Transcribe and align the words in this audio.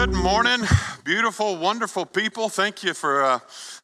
Good 0.00 0.14
morning, 0.14 0.60
beautiful, 1.04 1.58
wonderful 1.58 2.06
people. 2.06 2.48
Thank 2.48 2.82
you 2.82 2.94
for 2.94 3.22
uh, 3.22 3.38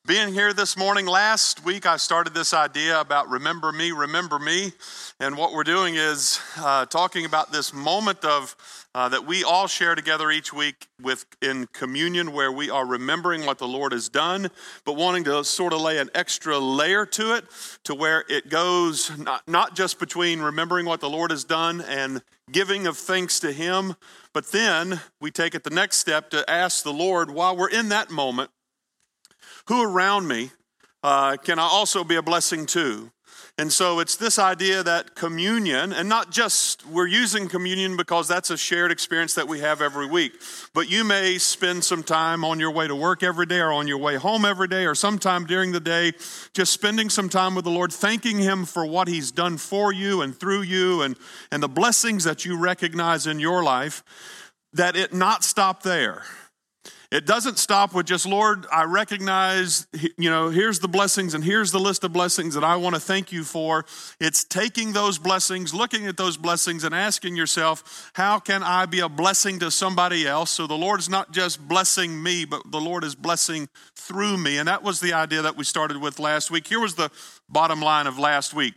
being 0.07 0.33
here 0.33 0.55
this 0.55 0.75
morning. 0.75 1.05
Last 1.05 1.63
week, 1.63 1.85
I 1.85 1.99
started 1.99 2.33
this 2.33 2.55
idea 2.55 2.99
about 2.99 3.29
remember 3.29 3.71
me, 3.71 3.91
remember 3.93 4.39
me. 4.39 4.73
And 5.21 5.37
what 5.37 5.53
we're 5.53 5.63
doing 5.63 5.97
is 5.97 6.41
uh, 6.57 6.87
talking 6.87 7.27
about 7.27 7.53
this 7.53 7.75
moment 7.75 8.25
of 8.25 8.57
uh, 8.95 9.11
that 9.11 9.27
we 9.27 9.45
all 9.45 9.67
share 9.67 9.95
together 9.95 10.31
each 10.31 10.55
week 10.55 10.89
with 11.03 11.27
in 11.43 11.67
communion 11.75 12.33
where 12.33 12.51
we 12.51 12.71
are 12.71 12.87
remembering 12.87 13.45
what 13.45 13.59
the 13.59 13.69
Lord 13.69 13.93
has 13.93 14.09
done, 14.09 14.49
but 14.87 14.97
wanting 14.97 15.25
to 15.25 15.45
sort 15.45 15.75
of 15.75 15.83
lay 15.83 15.99
an 15.99 16.09
extra 16.15 16.59
layer 16.59 17.05
to 17.05 17.35
it 17.35 17.45
to 17.85 17.95
where 17.95 18.25
it 18.31 18.49
goes 18.49 19.15
not, 19.19 19.47
not 19.47 19.77
just 19.77 19.99
between 19.99 20.41
remembering 20.41 20.87
what 20.87 21.01
the 21.01 21.11
Lord 21.11 21.31
has 21.31 21.45
done 21.45 21.83
and 21.83 22.23
giving 22.51 22.87
of 22.87 22.97
thanks 22.97 23.41
to 23.41 23.53
Him, 23.53 23.97
but 24.37 24.53
then 24.53 25.01
we 25.19 25.31
take 25.31 25.55
it 25.55 25.65
the 25.65 25.71
next 25.71 25.97
step 25.97 26.29
to 26.29 26.45
ask 26.47 26.85
the 26.85 26.93
Lord 26.93 27.31
while 27.31 27.57
we're 27.57 27.71
in 27.71 27.89
that 27.89 28.11
moment, 28.11 28.51
who 29.69 29.83
around 29.83 30.29
me 30.29 30.51
uh, 31.03 31.39
can 31.39 31.59
I 31.59 31.63
also 31.63 32.05
be 32.05 32.17
a 32.17 32.23
blessing 32.23 32.67
to? 32.67 33.11
And 33.59 33.73
so 33.73 34.01
it's 34.01 34.17
this 34.17 34.39
idea 34.39 34.83
that 34.83 35.15
communion, 35.15 35.95
and 35.95 36.11
not 36.11 36.31
just 36.31 36.85
we're 36.85 37.07
using 37.07 37.49
communion 37.49 37.97
because 37.97 38.29
that's 38.29 38.51
a 38.51 38.57
shared 38.59 38.93
experience 38.93 39.33
that 39.33 39.49
we 39.49 39.61
have 39.61 39.81
every 39.81 40.05
week, 40.07 40.35
but 40.75 40.91
you 40.91 41.05
may 41.05 41.39
spend 41.39 41.83
some 41.83 42.03
time 42.03 42.45
on 42.45 42.61
your 42.61 42.71
way 42.71 42.87
to 42.87 42.95
work 42.95 43.23
every 43.23 43.47
day 43.47 43.61
or 43.61 43.73
on 43.73 43.89
your 43.89 43.97
way 43.97 44.17
home 44.17 44.45
every 44.45 44.69
day 44.69 44.85
or 44.85 44.95
sometime 44.95 45.47
during 45.47 45.73
the 45.73 45.81
day 45.81 46.13
just 46.53 46.71
spending 46.71 47.09
some 47.09 47.31
time 47.31 47.55
with 47.55 47.65
the 47.65 47.71
Lord, 47.71 47.95
thanking 47.95 48.39
Him 48.39 48.67
for 48.67 48.85
what 48.85 49.09
He's 49.09 49.33
done 49.33 49.57
for 49.57 49.91
you 49.91 50.21
and 50.21 50.39
through 50.39 50.61
you 50.63 51.01
and, 51.01 51.17
and 51.51 51.63
the 51.63 51.69
blessings 51.69 52.25
that 52.25 52.45
you 52.45 52.59
recognize 52.59 53.27
in 53.27 53.41
your 53.41 53.65
life, 53.65 54.05
that 54.75 54.97
it 54.97 55.15
not 55.15 55.45
stop 55.45 55.83
there 55.83 56.25
it 57.11 57.25
doesn't 57.25 57.59
stop 57.59 57.95
with 57.95 58.07
just, 58.07 58.27
Lord, 58.27 58.67
I 58.73 58.85
recognize, 58.85 59.87
you 60.17 60.31
know, 60.31 60.49
here's 60.49 60.81
the 60.81 60.89
blessings 60.89 61.35
and 61.35 61.45
here's 61.45 61.71
the 61.71 61.79
list 61.79 62.03
of 62.05 62.13
blessings 62.13 62.55
that 62.55 62.65
I 62.65 62.77
want 62.77 62.95
to 62.95 63.01
thank 63.01 63.31
you 63.31 63.45
for. 63.45 63.85
It's 64.21 64.43
taking 64.43 64.93
those 64.93 65.19
blessings, 65.19 65.73
looking 65.73 66.07
at 66.07 66.17
those 66.17 66.37
blessings, 66.37 66.85
and 66.85 66.95
asking 66.95 67.37
yourself, 67.37 68.11
how 68.15 68.39
can 68.39 68.63
I 68.63 68.87
be 68.87 69.01
a 69.01 69.09
blessing 69.09 69.59
to 69.61 69.71
somebody 69.71 70.27
else? 70.27 70.51
So 70.51 70.67
the 70.67 70.75
Lord 70.75 70.99
is 71.01 71.09
not 71.09 71.33
just 71.33 71.67
blessing 71.67 72.23
me, 72.23 72.45
but 72.45 72.71
the 72.71 72.81
Lord 72.81 73.05
is 73.05 73.15
blessing 73.15 73.69
through 73.95 74.37
me. 74.37 74.59
And 74.59 74.69
that 74.69 74.83
was 74.83 75.01
the 75.01 75.13
idea 75.13 75.43
that 75.43 75.57
we 75.57 75.65
started 75.65 75.99
with 75.99 76.19
last 76.19 76.51
week. 76.51 76.67
Here 76.67 76.81
was 76.81 76.97
the 76.97 77.11
bottom 77.49 77.81
line 77.81 78.07
of 78.07 78.19
last 78.19 78.53
week 78.53 78.75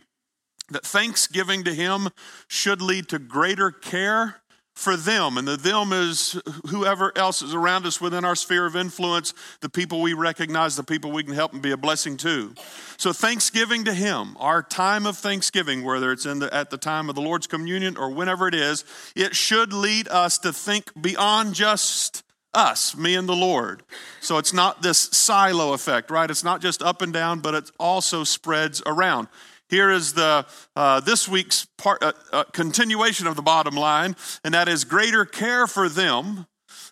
that 0.70 0.86
thanksgiving 0.86 1.64
to 1.64 1.74
Him 1.74 2.08
should 2.48 2.80
lead 2.80 3.08
to 3.08 3.18
greater 3.18 3.70
care 3.70 4.39
for 4.80 4.96
them. 4.96 5.36
And 5.36 5.46
the 5.46 5.56
them 5.56 5.92
is 5.92 6.40
whoever 6.68 7.12
else 7.16 7.42
is 7.42 7.54
around 7.54 7.86
us 7.86 8.00
within 8.00 8.24
our 8.24 8.34
sphere 8.34 8.66
of 8.66 8.74
influence, 8.74 9.34
the 9.60 9.68
people 9.68 10.00
we 10.00 10.14
recognize, 10.14 10.76
the 10.76 10.82
people 10.82 11.12
we 11.12 11.22
can 11.22 11.34
help 11.34 11.52
and 11.52 11.62
be 11.62 11.70
a 11.70 11.76
blessing 11.76 12.16
to. 12.18 12.54
So, 12.96 13.12
thanksgiving 13.12 13.84
to 13.84 13.94
Him, 13.94 14.36
our 14.40 14.62
time 14.62 15.06
of 15.06 15.16
thanksgiving, 15.16 15.84
whether 15.84 16.12
it's 16.12 16.26
in 16.26 16.38
the, 16.38 16.52
at 16.54 16.70
the 16.70 16.78
time 16.78 17.08
of 17.08 17.14
the 17.14 17.20
Lord's 17.20 17.46
communion 17.46 17.96
or 17.96 18.10
whenever 18.10 18.48
it 18.48 18.54
is, 18.54 18.84
it 19.14 19.36
should 19.36 19.72
lead 19.72 20.08
us 20.08 20.38
to 20.38 20.52
think 20.52 20.90
beyond 21.00 21.54
just 21.54 22.22
us, 22.52 22.96
me 22.96 23.14
and 23.14 23.28
the 23.28 23.36
Lord. 23.36 23.82
So 24.20 24.38
it's 24.38 24.52
not 24.52 24.82
this 24.82 24.98
silo 24.98 25.72
effect, 25.72 26.10
right? 26.10 26.30
It's 26.30 26.44
not 26.44 26.60
just 26.60 26.82
up 26.82 27.02
and 27.02 27.12
down, 27.12 27.40
but 27.40 27.54
it 27.54 27.70
also 27.78 28.24
spreads 28.24 28.82
around. 28.86 29.28
Here 29.70 29.90
is 29.90 30.14
the 30.14 30.44
uh, 30.74 31.00
this 31.00 31.28
week's 31.28 31.66
part, 31.78 32.02
uh, 32.02 32.12
uh, 32.32 32.44
continuation 32.44 33.28
of 33.28 33.36
the 33.36 33.42
bottom 33.42 33.76
line, 33.76 34.16
and 34.44 34.52
that 34.52 34.68
is 34.68 34.84
greater 34.84 35.24
care 35.24 35.68
for 35.68 35.88
them 35.88 36.46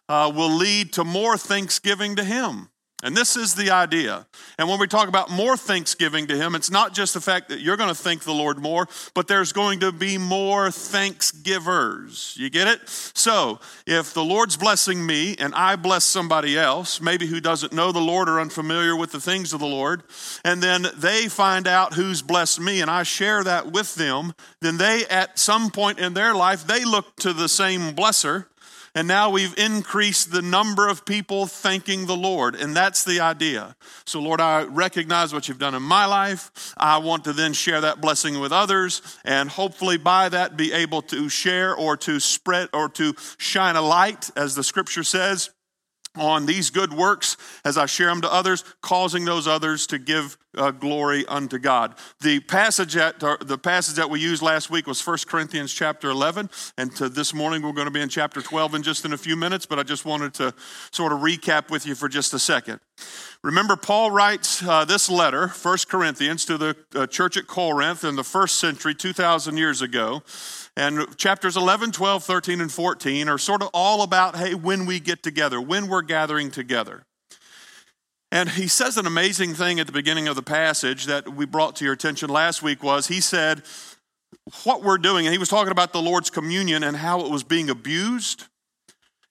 uh, 0.09 0.33
will 0.35 0.55
lead 0.55 0.93
to 0.95 1.05
more 1.05 1.37
thanksgiving 1.37 2.15
to 2.17 2.25
Him. 2.25 2.71
And 3.05 3.17
this 3.17 3.37
is 3.37 3.55
the 3.55 3.71
idea. 3.71 4.27
And 4.59 4.69
when 4.69 4.81
we 4.81 4.89
talk 4.89 5.07
about 5.07 5.31
more 5.31 5.57
thanksgiving 5.57 6.27
to 6.27 6.37
Him, 6.37 6.57
it's 6.57 6.71
not 6.71 6.93
just 6.93 7.15
the 7.15 7.21
fact 7.21 7.49
that 7.51 7.61
you're 7.61 7.77
going 7.77 7.91
to 7.91 7.95
thank 7.95 8.25
the 8.25 8.33
Lord 8.33 8.59
more, 8.59 8.89
but 9.15 9.29
there's 9.29 9.53
going 9.53 9.81
to 9.81 9.93
be 9.93 10.19
more 10.19 10.73
thanksgivers. 10.73 12.35
You 12.37 12.51
get 12.51 12.67
it? 12.67 12.89
So, 12.89 13.61
if 13.87 14.15
the 14.15 14.25
Lord's 14.25 14.57
blessing 14.57 15.07
me 15.07 15.37
and 15.39 15.55
I 15.55 15.77
bless 15.77 16.05
somebody 16.05 16.59
else, 16.59 17.01
maybe 17.01 17.29
who 17.29 17.41
doesn't 17.41 17.73
know 17.73 17.93
the 17.93 18.01
Lord 18.01 18.29
or 18.29 18.41
unfamiliar 18.41 18.97
with 18.97 19.13
the 19.13 19.21
things 19.21 19.53
of 19.53 19.61
the 19.61 19.67
Lord, 19.67 20.03
and 20.45 20.61
then 20.61 20.89
they 20.97 21.29
find 21.29 21.69
out 21.69 21.95
who's 21.95 22.21
blessed 22.21 22.61
me 22.61 22.81
and 22.81 22.91
I 22.91 23.05
share 23.05 23.45
that 23.45 23.71
with 23.71 23.95
them, 23.95 24.35
then 24.61 24.77
they, 24.77 25.07
at 25.07 25.39
some 25.39 25.71
point 25.71 26.01
in 26.01 26.15
their 26.15 26.35
life, 26.35 26.67
they 26.67 26.85
look 26.85 27.15
to 27.19 27.33
the 27.33 27.49
same 27.49 27.95
blesser 27.95 28.47
and 28.95 29.09
now 29.09 29.31
we've 29.31 29.57
increased 29.59 30.33
the 30.33 30.43
number 30.43 30.89
of 30.89 31.05
people 31.05 31.47
thanking 31.47 32.07
the 32.07 32.17
Lord. 32.17 32.55
And 32.55 32.75
that's 32.75 33.05
the 33.05 33.21
idea. 33.21 33.77
So, 34.05 34.21
Lord, 34.21 34.41
I 34.41 34.65
recognize 34.65 35.33
what 35.33 35.49
you've 35.49 35.59
done 35.59 35.75
in 35.75 35.83
my 35.83 36.07
life. 36.07 36.75
I 36.77 36.99
want 36.99 37.25
to 37.25 37.33
then 37.33 37.53
share 37.53 37.81
that 37.83 38.01
blessing 38.01 38.41
with 38.41 38.53
others 38.53 39.03
and 39.25 39.51
hopefully 39.51 39.99
by 39.99 40.29
that 40.29 40.57
be 40.57 40.73
able 40.73 41.03
to 41.03 41.29
share 41.29 41.75
or 41.75 41.97
to 41.99 42.21
spread 42.21 42.69
or 42.73 42.89
to 42.91 43.15
shine 43.39 43.77
a 43.77 43.83
light, 43.83 44.31
as 44.37 44.55
the 44.55 44.65
scripture 44.65 45.05
says 45.05 45.51
on 46.21 46.47
these 46.47 46.71
good 46.71 46.93
works 46.93 47.37
as 47.65 47.79
I 47.79 47.87
share 47.87 48.09
them 48.09 48.21
to 48.23 48.33
others, 48.33 48.65
causing 48.81 49.25
those 49.25 49.47
others 49.47 49.87
to 49.89 49.99
give 49.99 50.37
uh, 50.57 50.71
glory 50.71 51.25
unto 51.27 51.59
God. 51.59 51.95
The 52.21 52.41
passage 52.41 52.95
that 52.95 53.21
the 53.21 53.59
passage 53.59 53.97
that 53.97 54.11
we 54.11 54.21
used 54.21 54.43
last 54.43 54.71
week 54.71 54.87
was 54.87 55.05
1 55.05 55.19
Corinthians 55.27 55.73
chapter 55.73 56.11
11, 56.11 56.51
and 56.77 56.95
to 56.97 57.09
this 57.09 57.33
morning 57.33 57.63
we're 57.63 57.73
going 57.73 57.87
to 57.87 57.93
be 57.93 58.01
in 58.01 58.09
chapter 58.09 58.43
12 58.43 58.77
in 58.77 58.83
just 58.83 59.05
in 59.05 59.13
a 59.13 59.19
few 59.19 59.37
minutes. 59.37 59.67
But 59.67 59.79
I 59.79 59.83
just 59.83 60.05
wanted 60.05 60.35
to 60.35 60.55
sort 60.91 61.13
of 61.13 61.21
recap 61.21 61.71
with 61.71 61.87
you 61.87 61.95
for 61.95 62.09
just 62.09 62.35
a 62.35 62.39
second. 62.39 62.81
Remember, 63.43 63.77
Paul 63.77 64.11
writes 64.11 64.63
uh, 64.63 64.85
this 64.85 65.09
letter, 65.09 65.49
1 65.49 65.79
Corinthians, 65.89 66.45
to 66.47 66.59
the 66.59 66.77
uh, 66.95 67.07
church 67.07 67.37
at 67.37 67.47
Corinth 67.47 68.03
in 68.03 68.17
the 68.17 68.25
first 68.25 68.59
century, 68.59 68.95
2,000 68.95 69.57
years 69.57 69.81
ago. 69.81 70.23
And 70.79 71.17
chapters 71.17 71.57
11, 71.57 71.91
12, 71.91 72.23
13, 72.23 72.61
and 72.61 72.71
14 72.71 73.29
are 73.29 73.37
sort 73.37 73.63
of 73.63 73.71
all 73.75 74.03
about, 74.03 74.37
hey, 74.37 74.55
when 74.55 74.87
we 74.87 75.01
get 75.01 75.25
together, 75.25 75.61
when 75.61 75.89
we're 75.89 76.03
gathering 76.03 76.53
together. 76.53 77.03
And 78.31 78.49
he 78.51 78.69
says 78.69 78.97
an 78.97 79.05
amazing 79.05 79.55
thing 79.55 79.81
at 79.81 79.89
the 79.89 79.93
beginning 79.93 80.29
of 80.29 80.37
the 80.37 80.43
passage 80.43 81.07
that 81.07 81.35
we 81.35 81.47
brought 81.47 81.75
to 81.77 81.85
your 81.85 81.95
attention 81.95 82.31
last 82.31 82.63
week 82.63 82.85
was 82.85 83.09
he 83.09 83.21
said, 83.21 83.63
what 84.63 84.85
we're 84.85 84.99
doing, 84.99 85.27
and 85.27 85.33
he 85.33 85.39
was 85.39 85.49
talking 85.49 85.73
about 85.73 85.93
the 85.93 86.01
Lord's 86.01 86.31
communion 86.31 86.85
and 86.85 86.97
how 86.97 87.23
it 87.23 87.31
was 87.31 87.43
being 87.43 87.69
abused. 87.69 88.45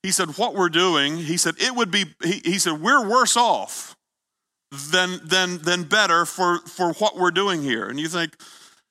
He 0.03 0.11
said, 0.11 0.37
what 0.37 0.53
we're 0.53 0.67
doing, 0.67 1.15
he 1.15 1.37
said, 1.37 1.55
it 1.59 1.73
would 1.73 1.91
be, 1.91 2.07
he, 2.25 2.41
he 2.43 2.59
said, 2.59 2.81
we're 2.81 3.07
worse 3.07 3.37
off 3.37 3.95
than, 4.91 5.21
than, 5.23 5.59
than 5.59 5.83
better 5.83 6.25
for, 6.25 6.59
for 6.59 6.91
what 6.95 7.15
we're 7.15 7.31
doing 7.31 7.63
here. 7.63 7.87
And 7.87 7.97
you 7.97 8.09
think, 8.09 8.35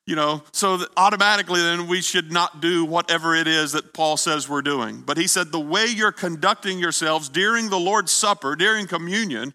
you 0.07 0.15
know, 0.15 0.41
so 0.53 0.79
automatically 0.95 1.61
then 1.61 1.85
we 1.85 2.01
should 2.01 2.31
not 2.31 2.61
do 2.61 2.85
whatever 2.85 3.35
it 3.35 3.45
is 3.45 3.73
that 3.73 3.93
Paul 3.93 4.15
says 4.15 4.47
we're 4.47 4.61
doing. 4.61 5.01
But 5.05 5.17
he 5.17 5.27
said 5.27 5.51
the 5.51 5.59
way 5.59 5.85
you're 5.85 6.13
conducting 6.13 6.79
yourselves 6.79 7.27
during 7.27 7.69
the 7.69 7.77
Lord's 7.77 8.13
Supper, 8.13 8.55
during 8.55 8.87
communion, 8.87 9.53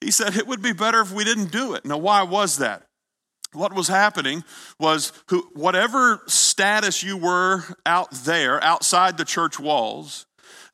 he 0.00 0.10
said 0.10 0.36
it 0.36 0.46
would 0.46 0.62
be 0.62 0.72
better 0.72 1.02
if 1.02 1.12
we 1.12 1.22
didn't 1.22 1.52
do 1.52 1.74
it. 1.74 1.84
Now, 1.84 1.98
why 1.98 2.22
was 2.22 2.56
that? 2.58 2.86
What 3.52 3.74
was 3.74 3.86
happening 3.86 4.42
was 4.80 5.12
who, 5.28 5.48
whatever 5.52 6.22
status 6.26 7.02
you 7.02 7.18
were 7.18 7.62
out 7.84 8.10
there, 8.10 8.64
outside 8.64 9.18
the 9.18 9.24
church 9.24 9.60
walls, 9.60 10.24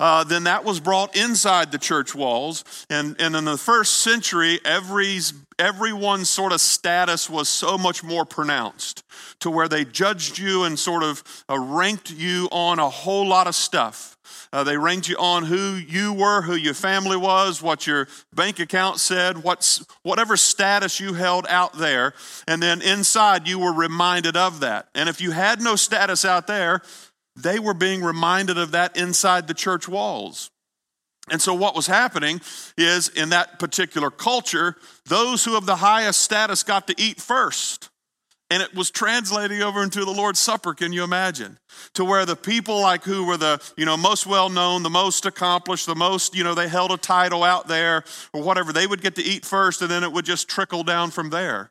uh, 0.01 0.25
then 0.25 0.45
that 0.45 0.65
was 0.65 0.81
brought 0.81 1.15
inside 1.15 1.71
the 1.71 1.79
church 1.79 2.15
walls. 2.15 2.65
And, 2.89 3.15
and 3.21 3.37
in 3.37 3.45
the 3.45 3.59
first 3.59 3.99
century, 3.99 4.59
every, 4.65 5.21
everyone's 5.59 6.31
sort 6.31 6.53
of 6.53 6.61
status 6.63 7.29
was 7.29 7.51
so 7.51 7.77
much 7.77 8.03
more 8.03 8.25
pronounced 8.25 9.05
to 9.41 9.51
where 9.51 9.69
they 9.69 9.85
judged 9.85 10.39
you 10.39 10.65
and 10.65 10.79
sort 10.79 11.03
of 11.03 11.45
uh, 11.51 11.59
ranked 11.59 12.11
you 12.11 12.49
on 12.51 12.79
a 12.79 12.89
whole 12.89 13.29
lot 13.29 13.47
of 13.47 13.55
stuff. 13.55 14.17
Uh, 14.53 14.65
they 14.65 14.77
ranked 14.77 15.09
you 15.09 15.17
on 15.19 15.45
who 15.45 15.75
you 15.75 16.13
were, 16.13 16.43
who 16.43 16.55
your 16.55 16.75
family 16.75 17.17
was, 17.17 17.63
what 17.63 17.87
your 17.87 18.09
bank 18.35 18.59
account 18.59 18.99
said, 18.99 19.45
what's, 19.45 19.85
whatever 20.03 20.37
status 20.37 20.99
you 20.99 21.13
held 21.13 21.47
out 21.49 21.75
there. 21.75 22.15
And 22.49 22.61
then 22.61 22.83
inside, 22.83 23.47
you 23.47 23.61
were 23.61 23.73
reminded 23.73 24.37
of 24.37 24.61
that. 24.61 24.89
And 24.95 25.09
if 25.09 25.21
you 25.21 25.31
had 25.31 25.61
no 25.61 25.77
status 25.77 26.25
out 26.25 26.49
there, 26.49 26.83
they 27.37 27.59
were 27.59 27.75
being 27.75 28.03
reminded 28.03 28.59
of 28.59 28.73
that 28.73 28.97
inside 28.97 29.47
the 29.47 29.55
church 29.55 29.89
walls. 29.89 30.51
And 31.31 31.41
so, 31.41 31.55
what 31.55 31.77
was 31.77 31.87
happening 31.87 32.41
is 32.77 33.09
in 33.09 33.29
that 33.31 33.59
particular 33.59 34.11
culture, 34.11 34.77
those 35.07 35.45
who 35.45 35.55
have 35.55 35.67
the 35.67 35.77
highest 35.77 36.21
status 36.23 36.63
got 36.63 36.87
to 36.89 36.95
eat 36.99 37.21
first. 37.21 37.91
And 38.53 38.65
it 38.65 38.75
was 38.75 38.91
translating 38.91 39.63
over 39.63 39.81
into 39.81 40.05
the 40.05 40.11
Lord's 40.11 40.41
Supper, 40.41 40.75
can 40.75 40.93
you 40.93 41.05
imagine? 41.05 41.57
To 41.95 42.05
where 42.05 42.27
the 42.27 42.35
people 42.35 42.81
like 42.81 43.05
who 43.05 43.25
were 43.25 43.37
the, 43.37 43.63
you 43.77 43.85
know, 43.85 43.97
most 43.97 44.27
well 44.27 44.49
known, 44.49 44.83
the 44.83 44.91
most 44.91 45.25
accomplished, 45.25 45.87
the 45.87 45.95
most, 45.95 46.35
you 46.35 46.43
know, 46.43 46.55
they 46.55 46.67
held 46.67 46.91
a 46.91 46.97
title 46.97 47.45
out 47.45 47.69
there 47.69 48.03
or 48.33 48.43
whatever, 48.43 48.73
they 48.73 48.89
would 48.89 49.03
get 49.03 49.15
to 49.17 49.23
eat 49.23 49.45
first 49.45 49.83
and 49.83 49.91
then 49.91 50.03
it 50.03 50.11
would 50.11 50.25
just 50.25 50.49
trickle 50.49 50.83
down 50.83 51.13
from 51.13 51.31
there. 51.31 51.71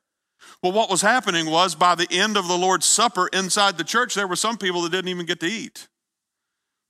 Well, 0.62 0.74
what 0.74 0.90
was 0.90 1.02
happening 1.02 1.50
was 1.50 1.74
by 1.74 1.96
the 1.96 2.08
end 2.12 2.36
of 2.36 2.48
the 2.48 2.58
Lord's 2.58 2.86
Supper 2.86 3.30
inside 3.32 3.78
the 3.78 3.84
church, 3.84 4.14
there 4.14 4.28
were 4.28 4.36
some 4.36 4.58
people 4.58 4.82
that 4.82 4.92
didn't 4.92 5.10
even 5.10 5.26
get 5.26 5.40
to 5.40 5.48
eat 5.48 5.88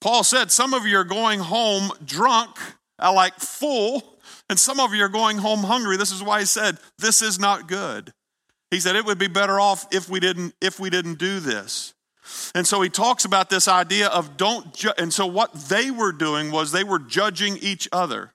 Paul 0.01 0.23
said, 0.23 0.51
Some 0.51 0.73
of 0.73 0.85
you 0.85 0.97
are 0.97 1.03
going 1.03 1.39
home 1.39 1.91
drunk, 2.03 2.57
like 2.99 3.35
full, 3.35 4.19
and 4.49 4.57
some 4.57 4.79
of 4.79 4.93
you 4.93 5.03
are 5.03 5.09
going 5.09 5.37
home 5.37 5.59
hungry. 5.59 5.97
This 5.97 6.11
is 6.11 6.23
why 6.23 6.39
he 6.39 6.45
said, 6.45 6.77
This 6.97 7.21
is 7.21 7.39
not 7.39 7.67
good. 7.67 8.13
He 8.71 8.79
said 8.79 8.95
it 8.95 9.05
would 9.05 9.17
be 9.17 9.27
better 9.27 9.59
off 9.59 9.87
if 9.91 10.09
we 10.09 10.19
didn't 10.19 10.53
if 10.61 10.79
we 10.79 10.89
didn't 10.89 11.19
do 11.19 11.39
this. 11.39 11.93
And 12.53 12.67
so 12.67 12.81
he 12.81 12.89
talks 12.89 13.25
about 13.25 13.49
this 13.49 13.67
idea 13.67 14.07
of 14.07 14.37
don't 14.37 14.85
and 14.97 15.13
so 15.13 15.25
what 15.25 15.53
they 15.53 15.89
were 15.91 16.11
doing 16.11 16.51
was 16.51 16.71
they 16.71 16.83
were 16.83 16.99
judging 16.99 17.57
each 17.57 17.89
other. 17.91 18.33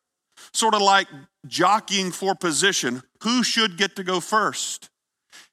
Sort 0.53 0.75
of 0.75 0.83
like 0.83 1.09
jockeying 1.47 2.13
for 2.13 2.35
position, 2.35 3.03
who 3.23 3.43
should 3.43 3.77
get 3.77 3.97
to 3.97 4.05
go 4.05 4.21
first? 4.21 4.91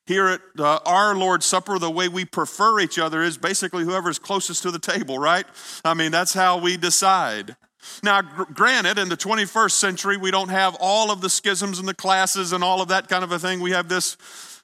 Here 0.07 0.27
at 0.27 0.42
uh, 0.57 0.80
our 0.86 1.15
Lord's 1.15 1.45
Supper, 1.45 1.77
the 1.77 1.92
way 1.92 2.07
we 2.07 2.25
prefer 2.25 2.80
each 2.80 2.98
other 2.98 3.21
is 3.21 3.38
basically 3.38 3.83
whoever's 3.83 4.19
closest 4.19 4.63
to 4.63 4.71
the 4.71 4.80
table, 4.80 5.19
right? 5.19 5.45
I 5.86 5.94
mean, 5.94 6.12
that's 6.12 6.33
how 6.33 6.57
we 6.57 6.75
decide. 6.75 7.56
Now, 8.03 8.21
gr- 8.21 8.51
granted, 8.51 8.98
in 8.98 9.09
the 9.09 9.18
21st 9.18 9.71
century, 9.71 10.18
we 10.18 10.31
don't 10.31 10.50
have 10.50 10.75
all 10.80 11.12
of 11.12 11.21
the 11.21 11.30
schisms 11.30 11.80
and 11.80 11.88
the 11.88 11.94
classes 11.94 12.51
and 12.51 12.63
all 12.63 12.81
of 12.81 12.88
that 12.89 13.07
kind 13.07 13.24
of 13.24 13.31
a 13.31 13.39
thing. 13.39 13.59
We 13.59 13.71
have 13.71 13.89
this, 13.89 14.18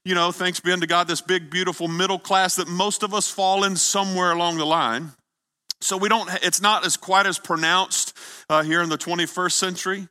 you 0.04 0.16
know, 0.16 0.32
thanks 0.32 0.60
be 0.60 0.72
unto 0.72 0.88
God, 0.88 1.08
this 1.08 1.22
big, 1.22 1.50
beautiful 1.50 1.88
middle 1.88 2.20
class 2.20 2.56
that 2.56 2.68
most 2.68 3.04
of 3.04 3.14
us 3.14 3.30
fall 3.30 3.64
in 3.64 3.76
somewhere 3.76 4.32
along 4.32 4.58
the 4.58 4.66
line. 4.66 5.12
So 5.82 5.98
we 5.98 6.10
don't, 6.10 6.30
it's 6.42 6.62
not 6.62 6.86
as 6.86 6.98
quite 6.98 7.28
as 7.28 7.38
pronounced 7.38 8.18
uh, 8.50 8.64
here 8.64 8.82
in 8.82 8.90
the 8.90 8.98
21st 8.98 9.52
century. 9.52 10.08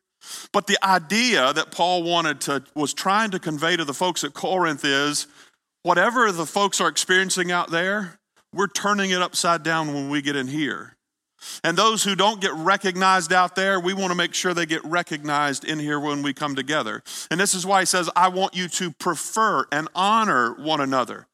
But 0.53 0.67
the 0.67 0.79
idea 0.85 1.53
that 1.53 1.71
Paul 1.71 2.03
wanted 2.03 2.41
to, 2.43 2.65
was 2.75 2.95
trying 2.95 3.31
to 3.33 3.39
convey 3.39 3.77
to 3.77 3.85
the 3.85 3.95
folks 3.95 4.25
at 4.25 4.35
Corinth 4.35 4.85
is 4.85 5.27
whatever 5.83 6.31
the 6.33 6.47
folks 6.47 6.81
are 6.81 6.89
experiencing 6.89 7.53
out 7.53 7.71
there, 7.71 8.19
we're 8.53 8.67
turning 8.69 9.11
it 9.11 9.23
upside 9.23 9.63
down 9.63 9.93
when 9.93 10.09
we 10.09 10.23
get 10.23 10.37
in 10.37 10.49
here. 10.49 10.97
And 11.63 11.77
those 11.77 12.03
who 12.03 12.15
don't 12.15 12.41
get 12.41 12.53
recognized 12.55 13.33
out 13.33 13.55
there, 13.55 13.79
we 13.79 13.95
want 13.95 14.11
to 14.11 14.17
make 14.17 14.35
sure 14.35 14.55
they 14.55 14.67
get 14.67 14.85
recognized 14.85 15.65
in 15.65 15.79
here 15.79 16.01
when 16.01 16.23
we 16.23 16.33
come 16.33 16.57
together. 16.57 17.03
And 17.31 17.39
this 17.39 17.55
is 17.55 17.67
why 17.67 17.81
he 17.81 17.87
says, 17.87 18.11
I 18.17 18.29
want 18.29 18.57
you 18.57 18.69
to 18.69 18.91
prefer 18.93 19.67
and 19.71 19.89
honor 19.95 20.55
one 20.55 20.81
another, 20.81 21.27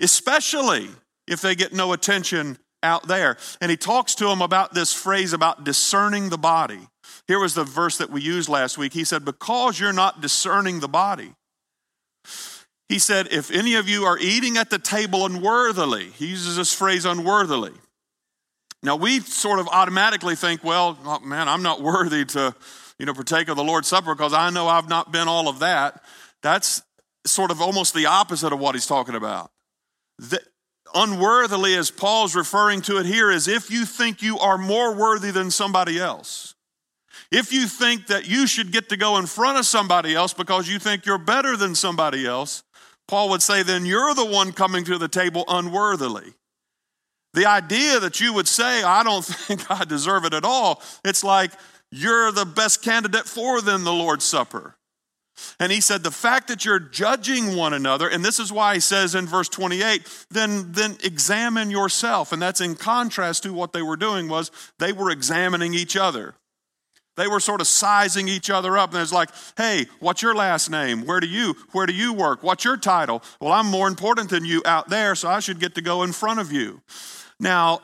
especially 0.00 0.88
if 1.28 1.42
they 1.42 1.54
get 1.54 1.72
no 1.72 1.92
attention 1.92 2.58
out 2.82 3.06
there. 3.06 3.36
And 3.60 3.70
he 3.70 3.76
talks 3.76 4.14
to 4.16 4.24
them 4.24 4.42
about 4.42 4.74
this 4.74 4.92
phrase 4.92 5.32
about 5.32 5.64
discerning 5.64 6.30
the 6.30 6.38
body. 6.38 6.80
Here 7.28 7.38
was 7.38 7.54
the 7.54 7.64
verse 7.64 7.98
that 7.98 8.10
we 8.10 8.20
used 8.20 8.48
last 8.48 8.76
week. 8.76 8.92
He 8.92 9.04
said, 9.04 9.24
Because 9.24 9.78
you're 9.78 9.92
not 9.92 10.20
discerning 10.20 10.80
the 10.80 10.88
body. 10.88 11.34
He 12.88 12.98
said, 12.98 13.28
If 13.30 13.50
any 13.50 13.74
of 13.74 13.88
you 13.88 14.04
are 14.04 14.18
eating 14.18 14.56
at 14.56 14.70
the 14.70 14.78
table 14.78 15.24
unworthily, 15.24 16.06
he 16.10 16.26
uses 16.26 16.56
this 16.56 16.74
phrase 16.74 17.04
unworthily. 17.04 17.72
Now 18.82 18.96
we 18.96 19.20
sort 19.20 19.60
of 19.60 19.68
automatically 19.68 20.34
think, 20.34 20.64
well, 20.64 20.98
oh, 21.04 21.20
man, 21.20 21.48
I'm 21.48 21.62
not 21.62 21.80
worthy 21.82 22.24
to, 22.26 22.54
you 22.98 23.06
know, 23.06 23.14
partake 23.14 23.48
of 23.48 23.56
the 23.56 23.64
Lord's 23.64 23.88
Supper 23.88 24.14
because 24.14 24.34
I 24.34 24.50
know 24.50 24.68
I've 24.68 24.88
not 24.88 25.12
been 25.12 25.28
all 25.28 25.48
of 25.48 25.60
that. 25.60 26.02
That's 26.42 26.82
sort 27.24 27.50
of 27.50 27.60
almost 27.60 27.94
the 27.94 28.06
opposite 28.06 28.52
of 28.52 28.58
what 28.58 28.74
he's 28.74 28.86
talking 28.86 29.14
about. 29.14 29.50
The, 30.18 30.40
unworthily, 30.94 31.74
as 31.76 31.90
Paul's 31.90 32.34
referring 32.34 32.82
to 32.82 32.98
it 32.98 33.06
here, 33.06 33.30
is 33.30 33.48
if 33.48 33.70
you 33.70 33.84
think 33.84 34.22
you 34.22 34.38
are 34.38 34.58
more 34.58 34.94
worthy 34.94 35.30
than 35.30 35.50
somebody 35.50 35.98
else. 35.98 36.51
If 37.32 37.50
you 37.50 37.66
think 37.66 38.08
that 38.08 38.28
you 38.28 38.46
should 38.46 38.72
get 38.72 38.90
to 38.90 38.96
go 38.98 39.16
in 39.16 39.24
front 39.24 39.56
of 39.58 39.64
somebody 39.64 40.14
else 40.14 40.34
because 40.34 40.68
you 40.68 40.78
think 40.78 41.06
you're 41.06 41.16
better 41.16 41.56
than 41.56 41.74
somebody 41.74 42.26
else, 42.26 42.62
Paul 43.08 43.30
would 43.30 43.40
say, 43.40 43.62
then 43.62 43.86
you're 43.86 44.14
the 44.14 44.26
one 44.26 44.52
coming 44.52 44.84
to 44.84 44.98
the 44.98 45.08
table 45.08 45.44
unworthily. 45.48 46.34
The 47.32 47.46
idea 47.46 48.00
that 48.00 48.20
you 48.20 48.34
would 48.34 48.46
say, 48.46 48.82
I 48.82 49.02
don't 49.02 49.24
think 49.24 49.70
I 49.70 49.84
deserve 49.84 50.26
it 50.26 50.34
at 50.34 50.44
all, 50.44 50.82
it's 51.06 51.24
like 51.24 51.52
you're 51.90 52.32
the 52.32 52.44
best 52.44 52.82
candidate 52.82 53.24
for 53.24 53.62
then 53.62 53.84
the 53.84 53.92
Lord's 53.94 54.26
Supper. 54.26 54.76
And 55.58 55.72
he 55.72 55.80
said, 55.80 56.02
the 56.02 56.10
fact 56.10 56.48
that 56.48 56.66
you're 56.66 56.78
judging 56.78 57.56
one 57.56 57.72
another, 57.72 58.08
and 58.08 58.22
this 58.22 58.38
is 58.38 58.52
why 58.52 58.74
he 58.74 58.80
says 58.80 59.14
in 59.14 59.26
verse 59.26 59.48
28, 59.48 60.26
then, 60.30 60.72
then 60.72 60.98
examine 61.02 61.70
yourself. 61.70 62.30
And 62.30 62.42
that's 62.42 62.60
in 62.60 62.74
contrast 62.74 63.44
to 63.44 63.54
what 63.54 63.72
they 63.72 63.80
were 63.80 63.96
doing 63.96 64.28
was 64.28 64.50
they 64.78 64.92
were 64.92 65.10
examining 65.10 65.72
each 65.72 65.96
other. 65.96 66.34
They 67.16 67.28
were 67.28 67.40
sort 67.40 67.60
of 67.60 67.66
sizing 67.66 68.28
each 68.28 68.48
other 68.48 68.78
up, 68.78 68.92
and 68.92 69.02
it's 69.02 69.12
like, 69.12 69.30
"Hey, 69.56 69.86
what's 70.00 70.22
your 70.22 70.34
last 70.34 70.70
name? 70.70 71.04
Where 71.04 71.20
do 71.20 71.26
you 71.26 71.54
where 71.72 71.86
do 71.86 71.92
you 71.92 72.12
work? 72.12 72.42
What's 72.42 72.64
your 72.64 72.76
title? 72.76 73.22
Well, 73.40 73.52
I'm 73.52 73.66
more 73.66 73.88
important 73.88 74.30
than 74.30 74.44
you 74.44 74.62
out 74.64 74.88
there, 74.88 75.14
so 75.14 75.28
I 75.28 75.40
should 75.40 75.60
get 75.60 75.74
to 75.74 75.82
go 75.82 76.02
in 76.02 76.12
front 76.12 76.40
of 76.40 76.50
you." 76.52 76.80
Now, 77.38 77.80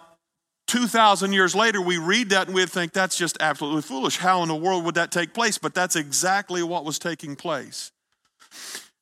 2,000 0.68 1.32
years 1.32 1.54
later, 1.54 1.80
we 1.80 1.96
read 1.96 2.30
that 2.30 2.46
and 2.46 2.54
we'd 2.54 2.70
think 2.70 2.92
that's 2.92 3.16
just 3.16 3.38
absolutely 3.40 3.82
foolish. 3.82 4.18
How 4.18 4.42
in 4.42 4.48
the 4.48 4.54
world 4.54 4.84
would 4.84 4.94
that 4.94 5.10
take 5.10 5.32
place? 5.34 5.58
But 5.58 5.74
that's 5.74 5.96
exactly 5.96 6.62
what 6.62 6.84
was 6.84 6.98
taking 6.98 7.36
place. 7.36 7.90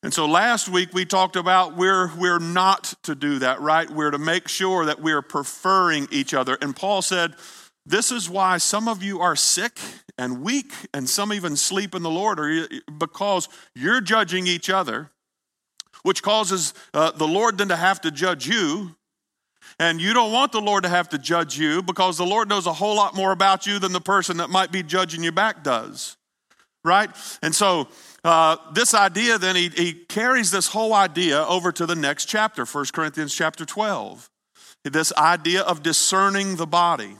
And 0.01 0.13
so 0.13 0.25
last 0.25 0.69
week 0.69 0.93
we 0.93 1.05
talked 1.05 1.35
about 1.35 1.75
we're, 1.75 2.15
we're 2.15 2.39
not 2.39 2.93
to 3.03 3.15
do 3.15 3.39
that, 3.39 3.59
right? 3.59 3.89
We're 3.89 4.11
to 4.11 4.17
make 4.17 4.47
sure 4.47 4.85
that 4.85 5.01
we're 5.01 5.21
preferring 5.21 6.07
each 6.11 6.33
other. 6.33 6.57
And 6.61 6.75
Paul 6.75 7.01
said, 7.01 7.35
This 7.87 8.11
is 8.11 8.29
why 8.29 8.57
some 8.57 8.89
of 8.89 9.01
you 9.01 9.21
are 9.21 9.37
sick 9.37 9.79
and 10.17 10.41
weak, 10.41 10.73
and 10.93 11.09
some 11.09 11.31
even 11.31 11.55
sleep 11.55 11.95
in 11.95 12.03
the 12.03 12.09
Lord, 12.09 12.37
or 12.37 12.67
because 12.97 13.47
you're 13.75 14.01
judging 14.01 14.45
each 14.45 14.69
other, 14.69 15.09
which 16.03 16.21
causes 16.21 16.73
uh, 16.93 17.11
the 17.11 17.27
Lord 17.27 17.57
then 17.57 17.69
to 17.69 17.77
have 17.77 18.01
to 18.01 18.11
judge 18.11 18.45
you. 18.45 18.95
And 19.79 20.01
you 20.01 20.13
don't 20.13 20.33
want 20.33 20.51
the 20.51 20.59
Lord 20.59 20.83
to 20.83 20.89
have 20.89 21.07
to 21.09 21.17
judge 21.17 21.57
you 21.57 21.81
because 21.81 22.17
the 22.17 22.25
Lord 22.25 22.49
knows 22.49 22.65
a 22.65 22.73
whole 22.73 22.95
lot 22.95 23.15
more 23.15 23.31
about 23.31 23.65
you 23.65 23.79
than 23.79 23.93
the 23.93 24.01
person 24.01 24.37
that 24.37 24.49
might 24.49 24.71
be 24.71 24.83
judging 24.83 25.23
you 25.23 25.31
back 25.31 25.63
does. 25.63 26.17
Right? 26.83 27.09
And 27.41 27.55
so, 27.55 27.87
uh, 28.23 28.57
this 28.73 28.93
idea 28.93 29.37
then, 29.37 29.55
he, 29.55 29.69
he 29.69 29.93
carries 29.93 30.51
this 30.51 30.67
whole 30.67 30.93
idea 30.93 31.45
over 31.45 31.71
to 31.71 31.85
the 31.85 31.95
next 31.95 32.25
chapter, 32.25 32.65
1 32.65 32.85
Corinthians 32.91 33.33
chapter 33.33 33.65
12. 33.65 34.29
This 34.83 35.13
idea 35.13 35.61
of 35.61 35.83
discerning 35.83 36.57
the 36.57 36.67
body. 36.67 37.17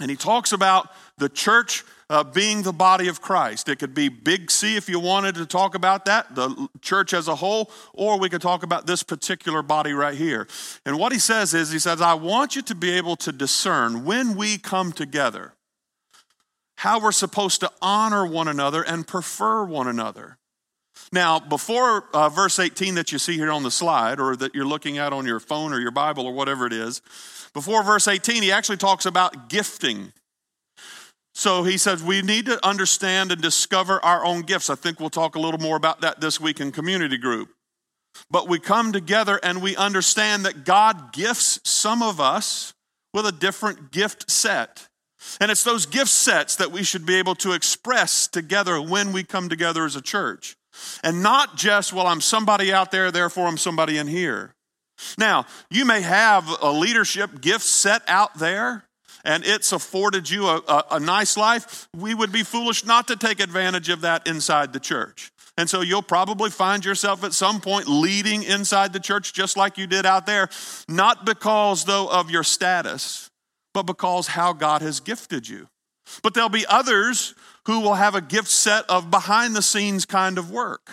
And 0.00 0.10
he 0.10 0.16
talks 0.16 0.52
about 0.52 0.88
the 1.18 1.28
church 1.28 1.84
uh, 2.08 2.22
being 2.22 2.62
the 2.62 2.72
body 2.72 3.08
of 3.08 3.22
Christ. 3.22 3.68
It 3.68 3.78
could 3.78 3.94
be 3.94 4.08
big 4.08 4.50
C 4.50 4.76
if 4.76 4.88
you 4.88 5.00
wanted 5.00 5.34
to 5.36 5.46
talk 5.46 5.74
about 5.74 6.04
that, 6.04 6.34
the 6.34 6.68
church 6.80 7.14
as 7.14 7.28
a 7.28 7.36
whole, 7.36 7.70
or 7.94 8.18
we 8.18 8.28
could 8.28 8.42
talk 8.42 8.62
about 8.62 8.86
this 8.86 9.02
particular 9.02 9.62
body 9.62 9.92
right 9.92 10.14
here. 10.14 10.46
And 10.84 10.98
what 10.98 11.12
he 11.12 11.18
says 11.18 11.54
is, 11.54 11.70
he 11.72 11.78
says, 11.78 12.00
I 12.00 12.14
want 12.14 12.54
you 12.54 12.62
to 12.62 12.74
be 12.74 12.90
able 12.90 13.16
to 13.16 13.32
discern 13.32 14.04
when 14.04 14.36
we 14.36 14.58
come 14.58 14.92
together 14.92 15.54
how 16.76 17.00
we're 17.00 17.12
supposed 17.12 17.60
to 17.60 17.70
honor 17.80 18.26
one 18.26 18.48
another 18.48 18.82
and 18.82 19.06
prefer 19.06 19.64
one 19.64 19.86
another. 19.86 20.36
Now, 21.10 21.40
before 21.40 22.04
uh, 22.12 22.28
verse 22.28 22.58
18 22.58 22.94
that 22.94 23.12
you 23.12 23.18
see 23.18 23.34
here 23.34 23.50
on 23.50 23.62
the 23.62 23.70
slide, 23.70 24.20
or 24.20 24.36
that 24.36 24.54
you're 24.54 24.66
looking 24.66 24.98
at 24.98 25.12
on 25.12 25.26
your 25.26 25.40
phone 25.40 25.72
or 25.72 25.80
your 25.80 25.90
Bible 25.90 26.26
or 26.26 26.32
whatever 26.32 26.66
it 26.66 26.72
is, 26.72 27.02
before 27.52 27.82
verse 27.82 28.08
18, 28.08 28.42
he 28.42 28.52
actually 28.52 28.78
talks 28.78 29.04
about 29.04 29.48
gifting. 29.48 30.12
So 31.34 31.64
he 31.64 31.78
says 31.78 32.02
we 32.02 32.22
need 32.22 32.46
to 32.46 32.64
understand 32.66 33.32
and 33.32 33.40
discover 33.40 34.02
our 34.04 34.24
own 34.24 34.42
gifts. 34.42 34.70
I 34.70 34.74
think 34.74 35.00
we'll 35.00 35.10
talk 35.10 35.34
a 35.34 35.40
little 35.40 35.60
more 35.60 35.76
about 35.76 36.02
that 36.02 36.20
this 36.20 36.40
week 36.40 36.60
in 36.60 36.72
community 36.72 37.18
group. 37.18 37.50
But 38.30 38.48
we 38.48 38.58
come 38.58 38.92
together 38.92 39.40
and 39.42 39.62
we 39.62 39.74
understand 39.76 40.44
that 40.44 40.64
God 40.64 41.12
gifts 41.12 41.60
some 41.64 42.02
of 42.02 42.20
us 42.20 42.74
with 43.14 43.26
a 43.26 43.32
different 43.32 43.90
gift 43.90 44.30
set. 44.30 44.88
And 45.40 45.50
it's 45.50 45.62
those 45.62 45.86
gift 45.86 46.10
sets 46.10 46.56
that 46.56 46.72
we 46.72 46.82
should 46.82 47.06
be 47.06 47.14
able 47.14 47.34
to 47.36 47.52
express 47.52 48.26
together 48.26 48.80
when 48.80 49.12
we 49.12 49.24
come 49.24 49.48
together 49.48 49.84
as 49.84 49.96
a 49.96 50.02
church. 50.02 50.56
And 51.02 51.22
not 51.22 51.56
just, 51.56 51.92
well, 51.92 52.06
I'm 52.06 52.20
somebody 52.20 52.72
out 52.72 52.90
there, 52.90 53.10
therefore 53.10 53.46
I'm 53.46 53.58
somebody 53.58 53.98
in 53.98 54.06
here. 54.06 54.54
Now, 55.18 55.46
you 55.70 55.84
may 55.84 56.00
have 56.02 56.48
a 56.60 56.70
leadership 56.70 57.40
gift 57.40 57.64
set 57.64 58.02
out 58.06 58.38
there, 58.38 58.84
and 59.24 59.44
it's 59.44 59.72
afforded 59.72 60.30
you 60.30 60.46
a, 60.46 60.62
a, 60.68 60.84
a, 60.92 61.00
nice 61.00 61.36
life, 61.36 61.88
we 61.96 62.14
would 62.14 62.32
be 62.32 62.42
foolish 62.42 62.84
not 62.84 63.08
to 63.08 63.16
take 63.16 63.40
advantage 63.40 63.88
of 63.88 64.02
that 64.02 64.26
inside 64.26 64.72
the 64.72 64.80
church. 64.80 65.30
And 65.56 65.68
so 65.68 65.80
you'll 65.80 66.02
probably 66.02 66.50
find 66.50 66.84
yourself 66.84 67.24
at 67.24 67.32
some 67.32 67.60
point 67.60 67.86
leading 67.86 68.42
inside 68.42 68.92
the 68.92 69.00
church 69.00 69.32
just 69.32 69.56
like 69.56 69.76
you 69.76 69.86
did 69.86 70.06
out 70.06 70.26
there, 70.26 70.48
not 70.88 71.26
because, 71.26 71.84
though, 71.84 72.08
of 72.08 72.30
your 72.30 72.42
status, 72.42 73.30
but 73.74 73.82
because 73.84 74.28
how 74.28 74.54
God 74.54 74.82
has 74.82 75.00
gifted 75.00 75.48
you. 75.48 75.68
But 76.22 76.34
there'll 76.34 76.48
be 76.48 76.66
others 76.66 77.34
who 77.66 77.80
will 77.80 77.94
have 77.94 78.14
a 78.14 78.20
gift 78.20 78.48
set 78.48 78.88
of 78.88 79.10
behind 79.10 79.54
the 79.54 79.62
scenes 79.62 80.04
kind 80.04 80.38
of 80.38 80.50
work. 80.50 80.90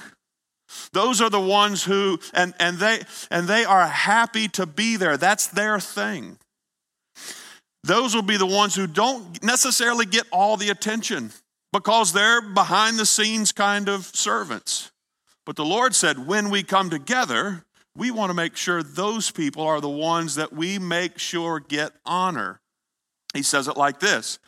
Those 0.93 1.19
are 1.21 1.29
the 1.29 1.39
ones 1.39 1.83
who, 1.83 2.19
and, 2.33 2.53
and, 2.59 2.77
they, 2.77 3.01
and 3.31 3.47
they 3.47 3.65
are 3.65 3.87
happy 3.87 4.47
to 4.49 4.65
be 4.65 4.97
there. 4.97 5.17
That's 5.17 5.47
their 5.47 5.79
thing. 5.79 6.37
Those 7.83 8.13
will 8.13 8.21
be 8.21 8.37
the 8.37 8.45
ones 8.45 8.75
who 8.75 8.87
don't 8.87 9.41
necessarily 9.43 10.05
get 10.05 10.25
all 10.31 10.57
the 10.57 10.69
attention 10.69 11.31
because 11.71 12.13
they're 12.13 12.41
behind 12.41 12.99
the 12.99 13.05
scenes 13.05 13.51
kind 13.51 13.89
of 13.89 14.05
servants. 14.05 14.91
But 15.45 15.55
the 15.55 15.65
Lord 15.65 15.95
said, 15.95 16.27
when 16.27 16.49
we 16.49 16.61
come 16.61 16.89
together, 16.89 17.65
we 17.95 18.11
want 18.11 18.29
to 18.29 18.35
make 18.35 18.55
sure 18.55 18.83
those 18.83 19.31
people 19.31 19.63
are 19.63 19.81
the 19.81 19.89
ones 19.89 20.35
that 20.35 20.53
we 20.53 20.77
make 20.77 21.17
sure 21.17 21.59
get 21.59 21.93
honor. 22.05 22.59
He 23.33 23.43
says 23.43 23.67
it 23.67 23.77
like 23.77 23.99
this 23.99 24.39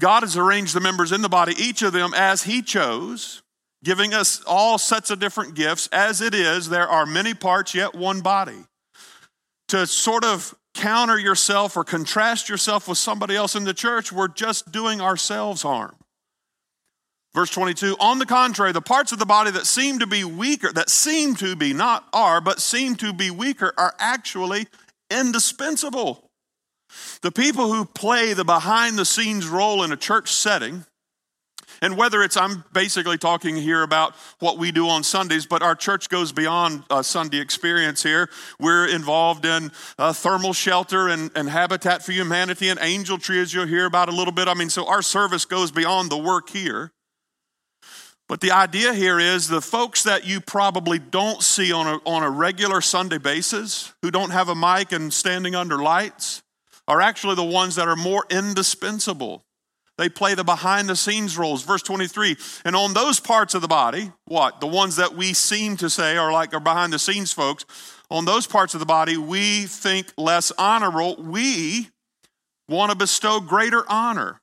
God 0.00 0.22
has 0.22 0.36
arranged 0.36 0.74
the 0.74 0.80
members 0.80 1.12
in 1.12 1.22
the 1.22 1.28
body, 1.28 1.54
each 1.56 1.82
of 1.82 1.92
them 1.92 2.12
as 2.16 2.42
He 2.42 2.62
chose, 2.62 3.42
giving 3.84 4.12
us 4.12 4.42
all 4.46 4.78
sets 4.78 5.10
of 5.10 5.20
different 5.20 5.54
gifts. 5.54 5.88
As 5.92 6.20
it 6.20 6.34
is, 6.34 6.68
there 6.68 6.88
are 6.88 7.06
many 7.06 7.34
parts, 7.34 7.74
yet 7.74 7.94
one 7.94 8.20
body. 8.20 8.64
To 9.68 9.86
sort 9.86 10.24
of 10.24 10.54
counter 10.74 11.18
yourself 11.18 11.76
or 11.76 11.84
contrast 11.84 12.48
yourself 12.48 12.88
with 12.88 12.98
somebody 12.98 13.36
else 13.36 13.54
in 13.54 13.64
the 13.64 13.74
church, 13.74 14.10
we're 14.10 14.28
just 14.28 14.72
doing 14.72 15.00
ourselves 15.00 15.62
harm. 15.62 15.94
Verse 17.34 17.50
22 17.50 17.96
On 18.00 18.18
the 18.18 18.26
contrary, 18.26 18.72
the 18.72 18.80
parts 18.80 19.12
of 19.12 19.18
the 19.18 19.26
body 19.26 19.50
that 19.50 19.66
seem 19.66 19.98
to 19.98 20.06
be 20.06 20.24
weaker, 20.24 20.72
that 20.72 20.90
seem 20.90 21.34
to 21.36 21.54
be, 21.54 21.72
not 21.72 22.08
are, 22.12 22.40
but 22.40 22.60
seem 22.60 22.96
to 22.96 23.12
be 23.12 23.30
weaker, 23.30 23.72
are 23.76 23.94
actually 23.98 24.66
indispensable. 25.10 26.29
The 27.22 27.30
people 27.30 27.72
who 27.72 27.84
play 27.84 28.32
the 28.32 28.44
behind 28.44 28.98
the 28.98 29.04
scenes 29.04 29.46
role 29.46 29.82
in 29.82 29.92
a 29.92 29.96
church 29.96 30.32
setting, 30.32 30.84
and 31.82 31.96
whether 31.96 32.22
it's, 32.22 32.36
I'm 32.36 32.64
basically 32.72 33.16
talking 33.16 33.56
here 33.56 33.82
about 33.82 34.14
what 34.38 34.58
we 34.58 34.70
do 34.70 34.88
on 34.88 35.02
Sundays, 35.02 35.46
but 35.46 35.62
our 35.62 35.74
church 35.74 36.08
goes 36.08 36.30
beyond 36.30 36.84
a 36.90 37.02
Sunday 37.02 37.38
experience 37.38 38.02
here. 38.02 38.28
We're 38.58 38.86
involved 38.86 39.46
in 39.46 39.70
a 39.98 40.12
thermal 40.12 40.52
shelter 40.52 41.08
and, 41.08 41.30
and 41.34 41.48
Habitat 41.48 42.04
for 42.04 42.12
Humanity 42.12 42.68
and 42.68 42.78
Angel 42.82 43.18
Tree, 43.18 43.40
as 43.40 43.54
you'll 43.54 43.66
hear 43.66 43.86
about 43.86 44.08
a 44.08 44.12
little 44.12 44.32
bit. 44.32 44.46
I 44.46 44.54
mean, 44.54 44.68
so 44.68 44.86
our 44.86 45.00
service 45.00 45.44
goes 45.44 45.70
beyond 45.70 46.10
the 46.10 46.18
work 46.18 46.50
here. 46.50 46.92
But 48.28 48.40
the 48.40 48.52
idea 48.52 48.92
here 48.92 49.18
is 49.18 49.48
the 49.48 49.62
folks 49.62 50.02
that 50.04 50.26
you 50.26 50.40
probably 50.40 50.98
don't 50.98 51.42
see 51.42 51.72
on 51.72 51.86
a, 51.86 51.96
on 52.08 52.22
a 52.22 52.30
regular 52.30 52.80
Sunday 52.80 53.18
basis, 53.18 53.92
who 54.02 54.10
don't 54.10 54.30
have 54.30 54.48
a 54.48 54.54
mic 54.54 54.92
and 54.92 55.12
standing 55.12 55.54
under 55.54 55.78
lights, 55.78 56.42
are 56.90 57.00
actually 57.00 57.36
the 57.36 57.44
ones 57.44 57.76
that 57.76 57.86
are 57.86 57.94
more 57.94 58.26
indispensable. 58.30 59.44
They 59.96 60.08
play 60.08 60.34
the 60.34 60.42
behind 60.42 60.88
the 60.88 60.96
scenes 60.96 61.38
roles. 61.38 61.62
Verse 61.62 61.82
23 61.82 62.36
And 62.64 62.74
on 62.74 62.94
those 62.94 63.20
parts 63.20 63.54
of 63.54 63.62
the 63.62 63.68
body, 63.68 64.10
what? 64.24 64.60
The 64.60 64.66
ones 64.66 64.96
that 64.96 65.14
we 65.14 65.32
seem 65.32 65.76
to 65.76 65.88
say 65.88 66.16
are 66.16 66.32
like 66.32 66.52
our 66.52 66.58
behind 66.58 66.92
the 66.92 66.98
scenes 66.98 67.32
folks, 67.32 67.64
on 68.10 68.24
those 68.24 68.48
parts 68.48 68.74
of 68.74 68.80
the 68.80 68.86
body 68.86 69.16
we 69.16 69.66
think 69.66 70.12
less 70.18 70.50
honorable, 70.58 71.14
we 71.16 71.90
want 72.68 72.90
to 72.90 72.98
bestow 72.98 73.38
greater 73.38 73.84
honor. 73.88 74.40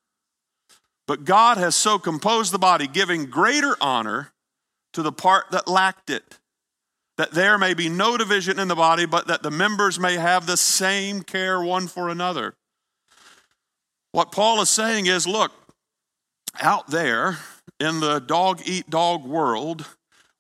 But 1.06 1.26
God 1.26 1.58
has 1.58 1.76
so 1.76 2.00
composed 2.00 2.54
the 2.54 2.60
body, 2.60 2.88
giving 2.88 3.26
greater 3.26 3.76
honor 3.82 4.32
to 4.94 5.02
the 5.04 5.12
part 5.12 5.52
that 5.52 5.68
lacked 5.68 6.10
it, 6.10 6.40
that 7.18 7.32
there 7.32 7.58
may 7.58 7.74
be 7.74 7.90
no 7.90 8.16
division 8.18 8.60
in 8.60 8.68
the 8.68 8.76
body, 8.76 9.06
but 9.06 9.28
that 9.28 9.44
the 9.44 9.52
members 9.52 10.00
may 10.00 10.16
have 10.16 10.46
the 10.46 10.58
same 10.58 11.22
care 11.22 11.62
one 11.62 11.88
for 11.88 12.10
another. 12.10 12.56
What 14.12 14.32
Paul 14.32 14.62
is 14.62 14.70
saying 14.70 15.08
is 15.08 15.28
look, 15.28 15.52
out 16.60 16.88
there 16.88 17.38
in 17.80 18.00
the 18.00 18.20
dog 18.20 18.62
eat 18.66 18.90
dog 18.90 19.26
world, 19.26 19.86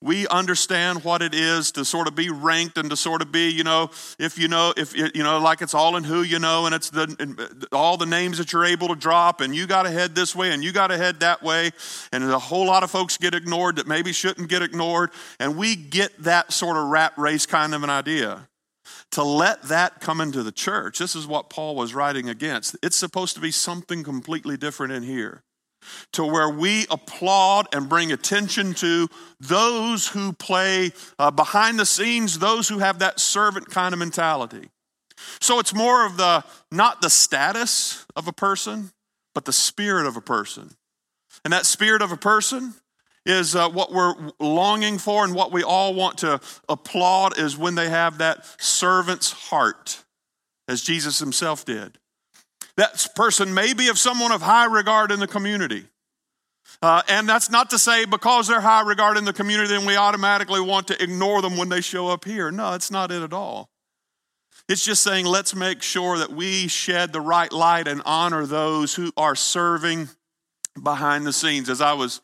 we 0.01 0.27
understand 0.27 1.03
what 1.03 1.23
it 1.23 1.33
is 1.33 1.71
to 1.71 1.83
sort 1.83 2.07
of 2.07 2.15
be 2.15 2.29
ranked 2.29 2.77
and 2.77 2.89
to 2.91 2.95
sort 2.95 3.23
of 3.23 3.31
be, 3.31 3.49
you 3.49 3.63
know, 3.63 3.89
if 4.19 4.37
you 4.37 4.47
know, 4.47 4.71
if 4.77 4.95
you 4.95 5.23
know, 5.23 5.39
like 5.39 5.61
it's 5.61 5.73
all 5.73 5.95
in 5.97 6.03
who 6.03 6.21
you 6.21 6.37
know, 6.37 6.67
and 6.67 6.75
it's 6.75 6.91
the 6.91 7.59
uh, 7.71 7.75
all 7.75 7.97
the 7.97 8.05
names 8.05 8.37
that 8.37 8.53
you're 8.53 8.65
able 8.65 8.89
to 8.89 8.95
drop, 8.95 9.41
and 9.41 9.55
you 9.55 9.65
got 9.65 9.83
to 9.83 9.89
head 9.89 10.13
this 10.13 10.35
way, 10.35 10.51
and 10.51 10.63
you 10.63 10.71
got 10.71 10.87
to 10.87 10.97
head 10.97 11.21
that 11.21 11.41
way, 11.41 11.71
and 12.11 12.23
a 12.23 12.37
whole 12.37 12.67
lot 12.67 12.83
of 12.83 12.91
folks 12.91 13.17
get 13.17 13.33
ignored 13.33 13.77
that 13.77 13.87
maybe 13.87 14.13
shouldn't 14.13 14.49
get 14.49 14.61
ignored, 14.61 15.09
and 15.39 15.57
we 15.57 15.75
get 15.75 16.11
that 16.23 16.53
sort 16.53 16.77
of 16.77 16.85
rat 16.85 17.13
race 17.17 17.47
kind 17.47 17.73
of 17.73 17.83
an 17.83 17.89
idea. 17.89 18.47
To 19.11 19.23
let 19.23 19.63
that 19.63 19.99
come 19.99 20.21
into 20.21 20.43
the 20.43 20.51
church, 20.51 20.99
this 20.99 21.15
is 21.15 21.25
what 21.25 21.49
Paul 21.49 21.75
was 21.75 21.93
writing 21.93 22.29
against. 22.29 22.75
It's 22.83 22.95
supposed 22.95 23.35
to 23.35 23.41
be 23.41 23.51
something 23.51 24.03
completely 24.03 24.57
different 24.57 24.93
in 24.93 25.03
here 25.03 25.43
to 26.13 26.25
where 26.25 26.49
we 26.49 26.85
applaud 26.89 27.67
and 27.73 27.89
bring 27.89 28.11
attention 28.11 28.73
to 28.75 29.07
those 29.39 30.07
who 30.07 30.33
play 30.33 30.91
uh, 31.19 31.31
behind 31.31 31.79
the 31.79 31.85
scenes, 31.85 32.39
those 32.39 32.67
who 32.69 32.79
have 32.79 32.99
that 32.99 33.19
servant 33.19 33.69
kind 33.69 33.93
of 33.93 33.99
mentality. 33.99 34.69
So 35.39 35.59
it's 35.59 35.73
more 35.73 36.05
of 36.05 36.17
the, 36.17 36.43
not 36.71 37.01
the 37.01 37.09
status 37.09 38.05
of 38.15 38.27
a 38.27 38.33
person, 38.33 38.91
but 39.33 39.45
the 39.45 39.53
spirit 39.53 40.05
of 40.05 40.17
a 40.17 40.21
person. 40.21 40.71
And 41.43 41.53
that 41.53 41.65
spirit 41.65 42.01
of 42.01 42.11
a 42.11 42.17
person 42.17 42.73
is 43.25 43.55
uh, 43.55 43.69
what 43.69 43.91
we're 43.91 44.15
longing 44.39 44.97
for 44.97 45.23
and 45.23 45.35
what 45.35 45.51
we 45.51 45.63
all 45.63 45.93
want 45.93 46.19
to 46.19 46.39
applaud 46.69 47.37
is 47.37 47.57
when 47.57 47.75
they 47.75 47.89
have 47.89 48.19
that 48.19 48.45
servant's 48.61 49.31
heart, 49.31 50.03
as 50.67 50.81
Jesus 50.81 51.19
himself 51.19 51.65
did. 51.65 51.97
That 52.77 53.07
person 53.15 53.53
may 53.53 53.73
be 53.73 53.89
of 53.89 53.97
someone 53.97 54.31
of 54.31 54.41
high 54.41 54.65
regard 54.65 55.11
in 55.11 55.19
the 55.19 55.27
community. 55.27 55.85
Uh, 56.81 57.01
and 57.07 57.27
that's 57.27 57.49
not 57.49 57.71
to 57.71 57.79
say 57.79 58.05
because 58.05 58.47
they're 58.47 58.61
high 58.61 58.81
regard 58.81 59.17
in 59.17 59.25
the 59.25 59.33
community, 59.33 59.69
then 59.69 59.85
we 59.85 59.95
automatically 59.95 60.61
want 60.61 60.87
to 60.87 61.03
ignore 61.03 61.41
them 61.41 61.57
when 61.57 61.69
they 61.69 61.81
show 61.81 62.07
up 62.07 62.23
here. 62.23 62.51
No, 62.51 62.73
it's 62.73 62.91
not 62.91 63.11
it 63.11 63.23
at 63.23 63.33
all. 63.33 63.69
It's 64.69 64.85
just 64.85 65.01
saying 65.01 65.25
let's 65.25 65.55
make 65.55 65.81
sure 65.81 66.17
that 66.17 66.31
we 66.31 66.67
shed 66.67 67.13
the 67.13 67.21
right 67.21 67.51
light 67.51 67.87
and 67.87 68.01
honor 68.05 68.45
those 68.45 68.93
who 68.93 69.11
are 69.17 69.35
serving 69.35 70.09
behind 70.81 71.25
the 71.25 71.33
scenes. 71.33 71.69
As 71.69 71.81
I 71.81 71.93
was 71.93 72.21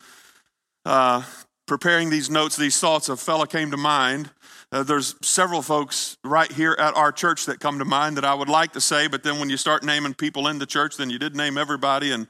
uh, 0.86 1.24
preparing 1.66 2.10
these 2.10 2.30
notes, 2.30 2.58
these 2.58 2.80
thoughts, 2.80 3.10
a 3.10 3.16
fella 3.16 3.48
came 3.48 3.72
to 3.72 3.78
mind 3.78 4.30
uh, 4.74 4.82
there's 4.82 5.16
several 5.22 5.62
folks 5.62 6.18
right 6.24 6.52
here 6.52 6.76
at 6.80 6.96
our 6.96 7.12
church 7.12 7.46
that 7.46 7.60
come 7.60 7.78
to 7.78 7.86
mind 7.86 8.18
that 8.18 8.26
I 8.26 8.34
would 8.34 8.50
like 8.50 8.74
to 8.74 8.82
say, 8.82 9.08
but 9.08 9.22
then 9.22 9.40
when 9.40 9.52
you 9.52 9.58
start 9.58 9.84
naming 9.84 10.16
people 10.16 10.48
in 10.48 10.58
the 10.58 10.66
church, 10.66 10.98
then 10.98 11.12
you 11.12 11.20
did 11.20 11.36
name 11.36 11.60
everybody, 11.60 12.12
and 12.12 12.28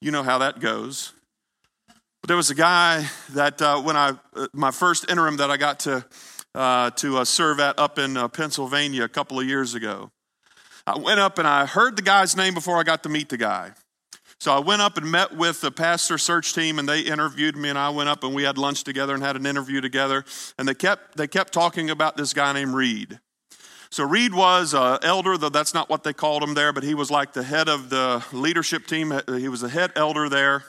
you 0.00 0.10
know 0.10 0.24
how 0.24 0.38
that 0.38 0.58
goes. 0.58 1.12
But 2.20 2.28
there 2.28 2.36
was 2.36 2.50
a 2.50 2.54
guy 2.54 3.08
that 3.30 3.62
uh, 3.62 3.80
when 3.80 3.96
I 3.96 4.14
uh, 4.34 4.48
my 4.52 4.72
first 4.72 5.08
interim 5.08 5.36
that 5.36 5.52
I 5.52 5.56
got 5.56 5.80
to 5.80 6.04
uh, 6.54 6.90
to 6.90 7.18
uh, 7.18 7.24
serve 7.24 7.60
at 7.60 7.78
up 7.78 7.98
in 7.98 8.16
uh, 8.16 8.26
Pennsylvania 8.26 9.04
a 9.04 9.08
couple 9.08 9.38
of 9.38 9.46
years 9.46 9.74
ago. 9.74 10.10
I 10.86 10.98
went 10.98 11.20
up 11.20 11.38
and 11.38 11.46
I 11.46 11.64
heard 11.64 11.96
the 11.96 12.02
guy's 12.02 12.36
name 12.36 12.54
before 12.54 12.78
I 12.78 12.82
got 12.82 13.04
to 13.04 13.08
meet 13.08 13.28
the 13.28 13.36
guy. 13.36 13.72
So 14.44 14.52
I 14.52 14.58
went 14.58 14.82
up 14.82 14.98
and 14.98 15.10
met 15.10 15.34
with 15.34 15.62
the 15.62 15.70
pastor 15.70 16.18
search 16.18 16.52
team, 16.52 16.78
and 16.78 16.86
they 16.86 17.00
interviewed 17.00 17.56
me, 17.56 17.70
and 17.70 17.78
I 17.78 17.88
went 17.88 18.10
up 18.10 18.24
and 18.24 18.34
we 18.34 18.42
had 18.42 18.58
lunch 18.58 18.84
together 18.84 19.14
and 19.14 19.22
had 19.22 19.36
an 19.36 19.46
interview 19.46 19.80
together. 19.80 20.22
And 20.58 20.68
they 20.68 20.74
kept 20.74 21.16
they 21.16 21.26
kept 21.26 21.54
talking 21.54 21.88
about 21.88 22.18
this 22.18 22.34
guy 22.34 22.52
named 22.52 22.74
Reed. 22.74 23.20
So 23.88 24.04
Reed 24.04 24.34
was 24.34 24.74
an 24.74 24.98
elder, 25.02 25.38
though 25.38 25.48
that's 25.48 25.72
not 25.72 25.88
what 25.88 26.04
they 26.04 26.12
called 26.12 26.42
him 26.42 26.52
there, 26.52 26.74
but 26.74 26.82
he 26.82 26.94
was 26.94 27.10
like 27.10 27.32
the 27.32 27.42
head 27.42 27.70
of 27.70 27.88
the 27.88 28.22
leadership 28.34 28.86
team. 28.86 29.18
He 29.28 29.48
was 29.48 29.62
a 29.62 29.68
head 29.70 29.92
elder 29.96 30.28
there. 30.28 30.64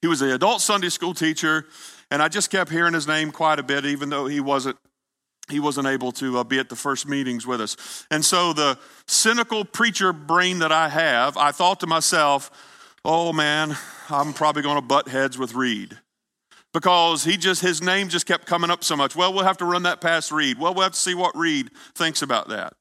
He 0.00 0.06
was 0.06 0.22
an 0.22 0.30
adult 0.30 0.60
Sunday 0.60 0.90
school 0.90 1.12
teacher, 1.12 1.66
and 2.08 2.22
I 2.22 2.28
just 2.28 2.50
kept 2.50 2.70
hearing 2.70 2.94
his 2.94 3.08
name 3.08 3.32
quite 3.32 3.58
a 3.58 3.64
bit, 3.64 3.84
even 3.84 4.10
though 4.10 4.26
he 4.26 4.38
wasn't 4.38 4.76
he 5.50 5.60
wasn't 5.60 5.86
able 5.86 6.12
to 6.12 6.38
uh, 6.38 6.44
be 6.44 6.58
at 6.58 6.68
the 6.68 6.76
first 6.76 7.06
meetings 7.06 7.46
with 7.46 7.60
us. 7.60 8.06
And 8.10 8.24
so 8.24 8.52
the 8.52 8.78
cynical 9.06 9.64
preacher 9.64 10.12
brain 10.12 10.60
that 10.60 10.72
I 10.72 10.88
have, 10.88 11.36
I 11.36 11.52
thought 11.52 11.80
to 11.80 11.86
myself, 11.86 12.50
oh 13.04 13.32
man, 13.32 13.76
I'm 14.08 14.32
probably 14.32 14.62
going 14.62 14.76
to 14.76 14.82
butt 14.82 15.08
heads 15.08 15.38
with 15.38 15.54
Reed 15.54 15.98
because 16.72 17.24
he 17.24 17.36
just 17.36 17.62
his 17.62 17.82
name 17.82 18.08
just 18.08 18.26
kept 18.26 18.46
coming 18.46 18.70
up 18.70 18.84
so 18.84 18.96
much. 18.96 19.16
Well, 19.16 19.32
we'll 19.32 19.44
have 19.44 19.58
to 19.58 19.64
run 19.64 19.84
that 19.84 20.00
past 20.00 20.32
Reed. 20.32 20.58
Well, 20.58 20.74
we'll 20.74 20.84
have 20.84 20.92
to 20.92 20.98
see 20.98 21.14
what 21.14 21.36
Reed 21.36 21.70
thinks 21.94 22.22
about 22.22 22.48
that. 22.48 22.74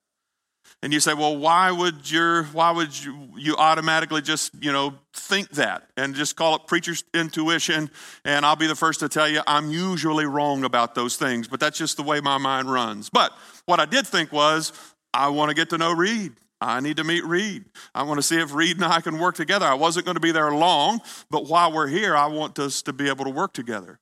And 0.81 0.93
you 0.93 1.01
say, 1.01 1.13
well, 1.13 1.35
why 1.35 1.71
would 1.71 2.09
your 2.09 2.43
why 2.45 2.71
would 2.71 3.03
you, 3.03 3.29
you 3.35 3.55
automatically 3.57 4.21
just 4.21 4.51
you 4.61 4.71
know 4.71 4.93
think 5.13 5.49
that 5.51 5.89
and 5.97 6.15
just 6.15 6.35
call 6.35 6.55
it 6.55 6.67
preacher's 6.67 7.03
intuition? 7.13 7.91
And 8.23 8.45
I'll 8.45 8.55
be 8.55 8.67
the 8.67 8.75
first 8.75 9.01
to 9.01 9.09
tell 9.09 9.27
you 9.27 9.41
I'm 9.45 9.71
usually 9.71 10.25
wrong 10.25 10.63
about 10.63 10.95
those 10.95 11.17
things, 11.17 11.47
but 11.47 11.59
that's 11.59 11.77
just 11.77 11.97
the 11.97 12.03
way 12.03 12.21
my 12.21 12.37
mind 12.37 12.71
runs. 12.71 13.09
But 13.09 13.33
what 13.65 13.79
I 13.79 13.85
did 13.85 14.07
think 14.07 14.31
was 14.31 14.71
I 15.13 15.29
want 15.29 15.49
to 15.49 15.55
get 15.55 15.69
to 15.71 15.77
know 15.77 15.91
Reed. 15.91 16.33
I 16.61 16.79
need 16.81 16.97
to 16.97 17.03
meet 17.03 17.25
Reed. 17.25 17.65
I 17.95 18.03
want 18.03 18.17
to 18.17 18.23
see 18.23 18.39
if 18.39 18.53
Reed 18.53 18.77
and 18.77 18.85
I 18.85 19.01
can 19.01 19.17
work 19.17 19.35
together. 19.35 19.65
I 19.65 19.75
wasn't 19.75 20.05
going 20.05 20.15
to 20.15 20.21
be 20.21 20.31
there 20.31 20.51
long, 20.51 21.01
but 21.29 21.47
while 21.47 21.71
we're 21.71 21.87
here, 21.87 22.15
I 22.15 22.27
want 22.27 22.59
us 22.59 22.81
to 22.83 22.93
be 22.93 23.07
able 23.07 23.25
to 23.25 23.31
work 23.31 23.53
together. 23.53 23.99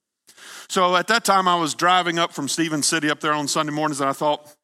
So 0.70 0.96
at 0.96 1.08
that 1.08 1.24
time, 1.24 1.48
I 1.48 1.56
was 1.56 1.74
driving 1.74 2.20
up 2.20 2.34
from 2.34 2.48
Stephens 2.48 2.88
City 2.88 3.10
up 3.10 3.20
there 3.20 3.34
on 3.34 3.48
Sunday 3.48 3.72
mornings, 3.72 4.02
and 4.02 4.10
I 4.10 4.14
thought, 4.14 4.56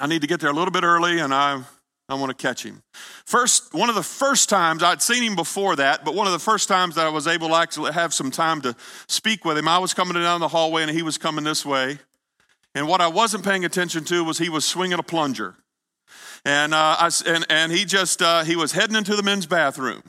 I 0.00 0.06
need 0.06 0.22
to 0.22 0.26
get 0.26 0.40
there 0.40 0.50
a 0.50 0.54
little 0.54 0.72
bit 0.72 0.82
early 0.82 1.20
and 1.20 1.32
I, 1.32 1.62
I 2.08 2.14
want 2.14 2.36
to 2.36 2.42
catch 2.42 2.64
him. 2.64 2.82
First, 3.24 3.72
one 3.72 3.88
of 3.88 3.94
the 3.94 4.02
first 4.02 4.48
times, 4.48 4.82
I'd 4.82 5.00
seen 5.00 5.22
him 5.22 5.36
before 5.36 5.76
that, 5.76 6.04
but 6.04 6.14
one 6.14 6.26
of 6.26 6.32
the 6.32 6.38
first 6.38 6.68
times 6.68 6.96
that 6.96 7.06
I 7.06 7.10
was 7.10 7.26
able 7.26 7.48
to 7.48 7.54
actually 7.54 7.92
have 7.92 8.12
some 8.12 8.30
time 8.30 8.60
to 8.62 8.76
speak 9.06 9.44
with 9.44 9.56
him, 9.56 9.68
I 9.68 9.78
was 9.78 9.94
coming 9.94 10.14
down 10.14 10.40
the 10.40 10.48
hallway 10.48 10.82
and 10.82 10.90
he 10.90 11.02
was 11.02 11.16
coming 11.16 11.44
this 11.44 11.64
way. 11.64 11.98
And 12.74 12.88
what 12.88 13.00
I 13.00 13.06
wasn't 13.06 13.44
paying 13.44 13.64
attention 13.64 14.04
to 14.04 14.24
was 14.24 14.38
he 14.38 14.48
was 14.48 14.64
swinging 14.64 14.98
a 14.98 15.02
plunger. 15.02 15.54
And, 16.44 16.74
uh, 16.74 16.96
I, 16.98 17.10
and, 17.26 17.46
and 17.48 17.72
he 17.72 17.84
just, 17.84 18.20
uh, 18.20 18.44
he 18.44 18.56
was 18.56 18.72
heading 18.72 18.96
into 18.96 19.16
the 19.16 19.22
men's 19.22 19.46
bathroom. 19.46 20.02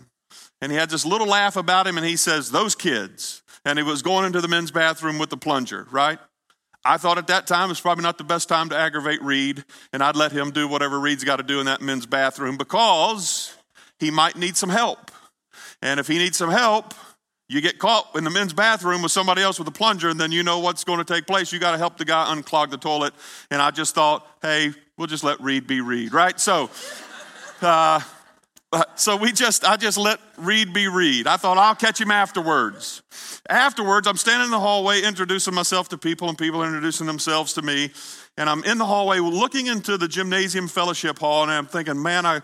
And 0.62 0.72
he 0.72 0.78
had 0.78 0.90
this 0.90 1.06
little 1.06 1.28
laugh 1.28 1.56
about 1.56 1.88
him 1.88 1.98
and 1.98 2.06
he 2.06 2.16
says, 2.16 2.52
those 2.52 2.76
kids. 2.76 3.44
And 3.64 3.80
he 3.80 3.84
was 3.84 4.02
going 4.02 4.26
into 4.26 4.42
the 4.42 4.48
men's 4.48 4.72
bathroom 4.72 5.18
with 5.18 5.30
the 5.30 5.38
plunger, 5.38 5.88
right? 5.92 6.20
I 6.86 6.98
thought 6.98 7.18
at 7.18 7.28
that 7.28 7.48
time 7.48 7.72
it's 7.72 7.82
probably 7.82 8.04
not 8.04 8.20
the 8.20 8.24
best 8.24 8.48
time 8.48 8.70
to 8.70 8.78
aggravate 8.78 9.22
Reed, 9.24 9.66
and 9.92 10.04
I'd 10.04 10.16
let 10.16 10.32
him 10.32 10.52
do 10.52 10.68
whatever 10.68 11.00
Reed's 11.00 11.24
got 11.24 11.38
to 11.38 11.44
do 11.44 11.60
in 11.60 11.66
that 11.66 11.82
men's 11.82 12.06
bathroom 12.06 12.58
because 12.58 13.58
he 14.00 14.12
might 14.12 14.36
need 14.36 14.56
some 14.56 14.70
help. 14.70 15.12
And 15.82 16.00
if 16.00 16.08
he 16.08 16.20
needs 16.20 16.38
some 16.38 16.52
help, 16.52 16.94
you 17.50 17.60
get 17.60 17.80
caught 17.80 18.16
in 18.16 18.24
the 18.24 18.30
men's 18.30 18.54
bathroom 18.54 19.02
with 19.02 19.12
somebody 19.12 19.42
else 19.42 19.58
with 19.58 19.68
a 19.68 19.72
plunger, 19.72 20.10
and 20.10 20.20
then 20.20 20.32
you 20.32 20.44
know 20.44 20.60
what's 20.60 20.84
going 20.84 21.00
to 21.00 21.06
take 21.06 21.26
place. 21.26 21.52
You 21.52 21.60
got 21.60 21.72
to 21.72 21.78
help 21.80 21.98
the 21.98 22.06
guy 22.06 22.34
unclog 22.34 22.70
the 22.70 22.78
toilet. 22.78 23.14
And 23.50 23.62
I 23.62 23.72
just 23.72 23.96
thought, 23.96 24.26
hey, 24.44 24.72
we'll 24.98 25.08
just 25.08 25.24
let 25.24 25.42
Reed 25.42 25.66
be 25.66 25.82
Reed, 25.82 26.14
right? 26.14 26.40
So, 26.40 26.70
uh, 27.62 28.00
so 28.96 29.16
we 29.16 29.32
just, 29.32 29.64
I 29.64 29.78
just 29.78 29.98
let 29.98 30.20
Reed 30.38 30.74
be 30.74 30.88
Reed. 30.88 31.28
I 31.28 31.38
thought 31.38 31.58
I'll 31.58 31.76
catch 31.76 32.00
him 32.00 32.12
afterwards. 32.12 33.02
Afterwards, 33.50 34.08
I'm 34.08 34.18
standing 34.18 34.46
in 34.46 34.52
the 34.52 34.60
hallway 34.60 35.02
introducing 35.02 35.54
myself 35.54 35.90
to 35.90 35.98
people, 35.98 36.30
and 36.30 36.38
people 36.38 36.64
are 36.64 36.66
introducing 36.66 37.06
themselves 37.06 37.54
to 37.54 37.62
me. 37.62 37.92
And 38.38 38.50
I'm 38.50 38.64
in 38.64 38.78
the 38.78 38.86
hallway 38.86 39.20
looking 39.20 39.68
into 39.68 39.98
the 39.98 40.08
gymnasium 40.08 40.68
fellowship 40.68 41.20
hall, 41.20 41.44
and 41.44 41.52
I'm 41.52 41.68
thinking, 41.68 42.02
man, 42.02 42.26
I, 42.26 42.42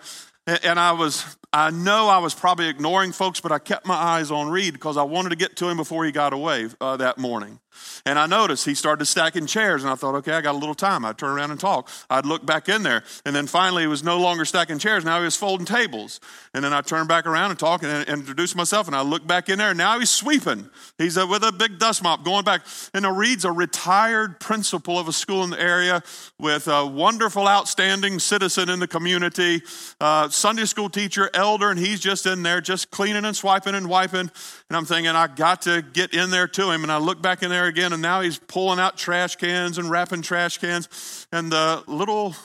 and 0.63 0.79
I 0.79 0.93
was, 0.93 1.38
I 1.51 1.69
know 1.69 2.07
I 2.07 2.19
was 2.19 2.33
probably 2.33 2.67
ignoring 2.67 3.11
folks, 3.11 3.41
but 3.41 3.51
I 3.51 3.59
kept 3.59 3.85
my 3.85 3.95
eyes 3.95 4.31
on 4.31 4.50
Reed 4.50 4.73
because 4.73 4.97
I 4.97 5.03
wanted 5.03 5.29
to 5.29 5.35
get 5.35 5.55
to 5.57 5.69
him 5.69 5.77
before 5.77 6.05
he 6.05 6.11
got 6.11 6.33
away 6.33 6.67
uh, 6.79 6.97
that 6.97 7.17
morning. 7.17 7.59
And 8.05 8.17
I 8.17 8.25
noticed 8.25 8.65
he 8.65 8.75
started 8.75 9.05
stacking 9.05 9.45
chairs, 9.45 9.83
and 9.83 9.91
I 9.91 9.95
thought, 9.95 10.15
okay, 10.15 10.33
I 10.33 10.41
got 10.41 10.55
a 10.55 10.57
little 10.57 10.75
time. 10.75 11.05
I'd 11.05 11.17
turn 11.17 11.31
around 11.31 11.51
and 11.51 11.59
talk. 11.59 11.89
I'd 12.09 12.25
look 12.25 12.45
back 12.45 12.69
in 12.69 12.83
there, 12.83 13.03
and 13.25 13.35
then 13.35 13.47
finally 13.47 13.83
he 13.83 13.88
was 13.88 14.03
no 14.03 14.19
longer 14.19 14.45
stacking 14.45 14.79
chairs. 14.79 15.05
Now 15.05 15.19
he 15.19 15.25
was 15.25 15.35
folding 15.35 15.65
tables. 15.65 16.19
And 16.53 16.63
then 16.63 16.73
I 16.73 16.81
turned 16.81 17.07
back 17.07 17.25
around 17.25 17.51
and 17.51 17.59
talk 17.59 17.83
and, 17.83 18.07
introduce 18.07 18.55
myself, 18.55 18.88
and 18.88 18.95
I 18.95 19.01
look 19.01 19.25
back 19.25 19.50
in 19.50 19.59
there, 19.59 19.69
and 19.69 19.77
now 19.77 20.00
he's 20.00 20.09
sweeping. 20.09 20.69
He's 20.97 21.17
with 21.17 21.43
a 21.43 21.51
big 21.51 21.79
dust 21.79 22.03
mop 22.03 22.23
going 22.23 22.43
back. 22.43 22.65
And 22.93 23.03
now 23.03 23.11
Reed's 23.11 23.45
a 23.45 23.51
retired 23.51 24.39
principal 24.39 25.00
of 25.00 25.07
a 25.07 25.13
school 25.13 25.43
in 25.43 25.50
the 25.51 25.61
area 25.61 26.03
with 26.39 26.67
a 26.67 26.85
wonderful, 26.85 27.47
outstanding 27.47 28.19
citizen 28.19 28.69
in 28.69 28.79
the 28.79 28.88
community, 28.88 29.61
uh, 30.00 30.29
Sunday 30.29 30.65
school 30.65 30.89
teacher, 30.89 31.29
elder, 31.33 31.69
and 31.69 31.79
he's 31.79 32.00
just 32.00 32.25
in 32.25 32.43
there, 32.43 32.61
just 32.61 32.91
cleaning 32.91 33.25
and 33.25 33.35
swiping 33.35 33.75
and 33.75 33.88
wiping. 33.88 34.29
And 34.69 34.77
I'm 34.77 34.85
thinking, 34.85 35.15
I 35.15 35.27
got 35.27 35.63
to 35.63 35.81
get 35.81 36.13
in 36.13 36.29
there 36.29 36.47
to 36.47 36.71
him. 36.71 36.83
And 36.83 36.91
I 36.91 36.97
look 36.97 37.21
back 37.21 37.43
in 37.43 37.50
there 37.50 37.67
again, 37.72 37.94
and 37.94 38.01
now 38.01 38.22
he's 38.22 38.38
pulling 38.38 38.80
out 38.80 38.98
trash 38.98 39.38
cans 39.38 39.78
and 39.78 39.90
wrapping 39.90 40.22
trash 40.22 40.60
cans. 40.60 41.28
And 41.32 41.51
the 41.51 41.84
little 41.88 42.36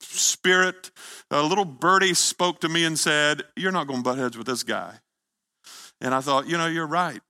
spirit, 0.00 0.90
a 1.30 1.42
little 1.42 1.64
birdie 1.64 2.14
spoke 2.14 2.60
to 2.60 2.68
me 2.68 2.84
and 2.84 2.98
said, 2.98 3.42
You're 3.56 3.72
not 3.72 3.86
going 3.86 4.00
to 4.00 4.04
butt 4.04 4.18
heads 4.18 4.38
with 4.38 4.46
this 4.46 4.62
guy. 4.62 5.00
And 6.00 6.14
I 6.14 6.20
thought, 6.20 6.48
You 6.48 6.56
know, 6.56 6.66
you're 6.66 6.86
right. 6.86 7.20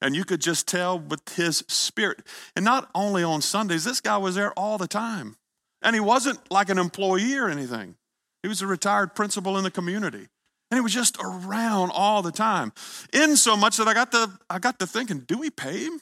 And 0.00 0.14
you 0.16 0.24
could 0.24 0.40
just 0.40 0.66
tell 0.66 0.98
with 0.98 1.20
his 1.36 1.64
spirit. 1.68 2.26
And 2.56 2.64
not 2.64 2.90
only 2.94 3.22
on 3.22 3.40
Sundays, 3.40 3.84
this 3.84 4.00
guy 4.00 4.18
was 4.18 4.34
there 4.34 4.52
all 4.52 4.76
the 4.76 4.88
time. 4.88 5.36
And 5.80 5.94
he 5.94 6.00
wasn't 6.00 6.40
like 6.50 6.68
an 6.68 6.78
employee 6.78 7.36
or 7.36 7.48
anything, 7.48 7.96
he 8.42 8.48
was 8.48 8.62
a 8.62 8.66
retired 8.66 9.14
principal 9.14 9.56
in 9.56 9.64
the 9.64 9.70
community. 9.70 10.28
And 10.70 10.78
he 10.78 10.80
was 10.80 10.92
just 10.92 11.16
around 11.22 11.90
all 11.90 12.22
the 12.22 12.32
time. 12.32 12.72
In 13.12 13.36
so 13.36 13.56
much 13.56 13.76
that 13.76 13.86
I 13.86 13.94
got 13.94 14.10
to, 14.12 14.30
I 14.50 14.58
got 14.58 14.78
to 14.80 14.86
thinking, 14.86 15.20
do 15.20 15.38
we 15.38 15.50
pay 15.50 15.84
him? 15.84 16.00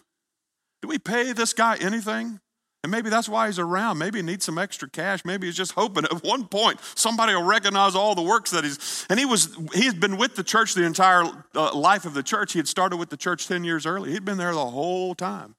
Do 0.83 0.89
we 0.89 0.99
pay 0.99 1.33
this 1.33 1.53
guy 1.53 1.77
anything? 1.77 2.41
And 2.83 2.91
maybe 2.91 3.11
that's 3.11 3.29
why 3.29 3.47
he's 3.47 3.61
around. 3.61 3.99
Maybe 3.99 4.19
he 4.19 4.23
needs 4.23 4.45
some 4.45 4.59
extra 4.59 4.91
cash. 4.91 5.25
Maybe 5.25 5.47
he's 5.47 5.57
just 5.57 5.73
hoping 5.73 6.05
at 6.11 6.25
one 6.25 6.47
point 6.47 6.81
somebody 6.97 7.35
will 7.35 7.45
recognize 7.45 7.95
all 7.95 8.15
the 8.15 8.23
works 8.23 8.51
that 8.51 8.65
he's. 8.65 9.07
And 9.09 9.19
he 9.19 9.25
was 9.25 9.57
he 9.73 9.87
had 9.87 10.01
been 10.01 10.17
with 10.17 10.35
the 10.35 10.43
church 10.43 10.75
the 10.75 10.85
entire 10.85 11.25
uh, 11.55 11.75
life 11.75 12.05
of 12.05 12.15
the 12.15 12.23
church. 12.23 12.53
He 12.53 12.59
had 12.59 12.69
started 12.69 12.97
with 12.97 13.11
the 13.11 13.17
church 13.17 13.47
ten 13.47 13.63
years 13.65 13.87
early. 13.87 14.11
He'd 14.11 14.25
been 14.25 14.39
there 14.39 14.53
the 14.53 14.67
whole 14.67 15.15
time. 15.15 15.55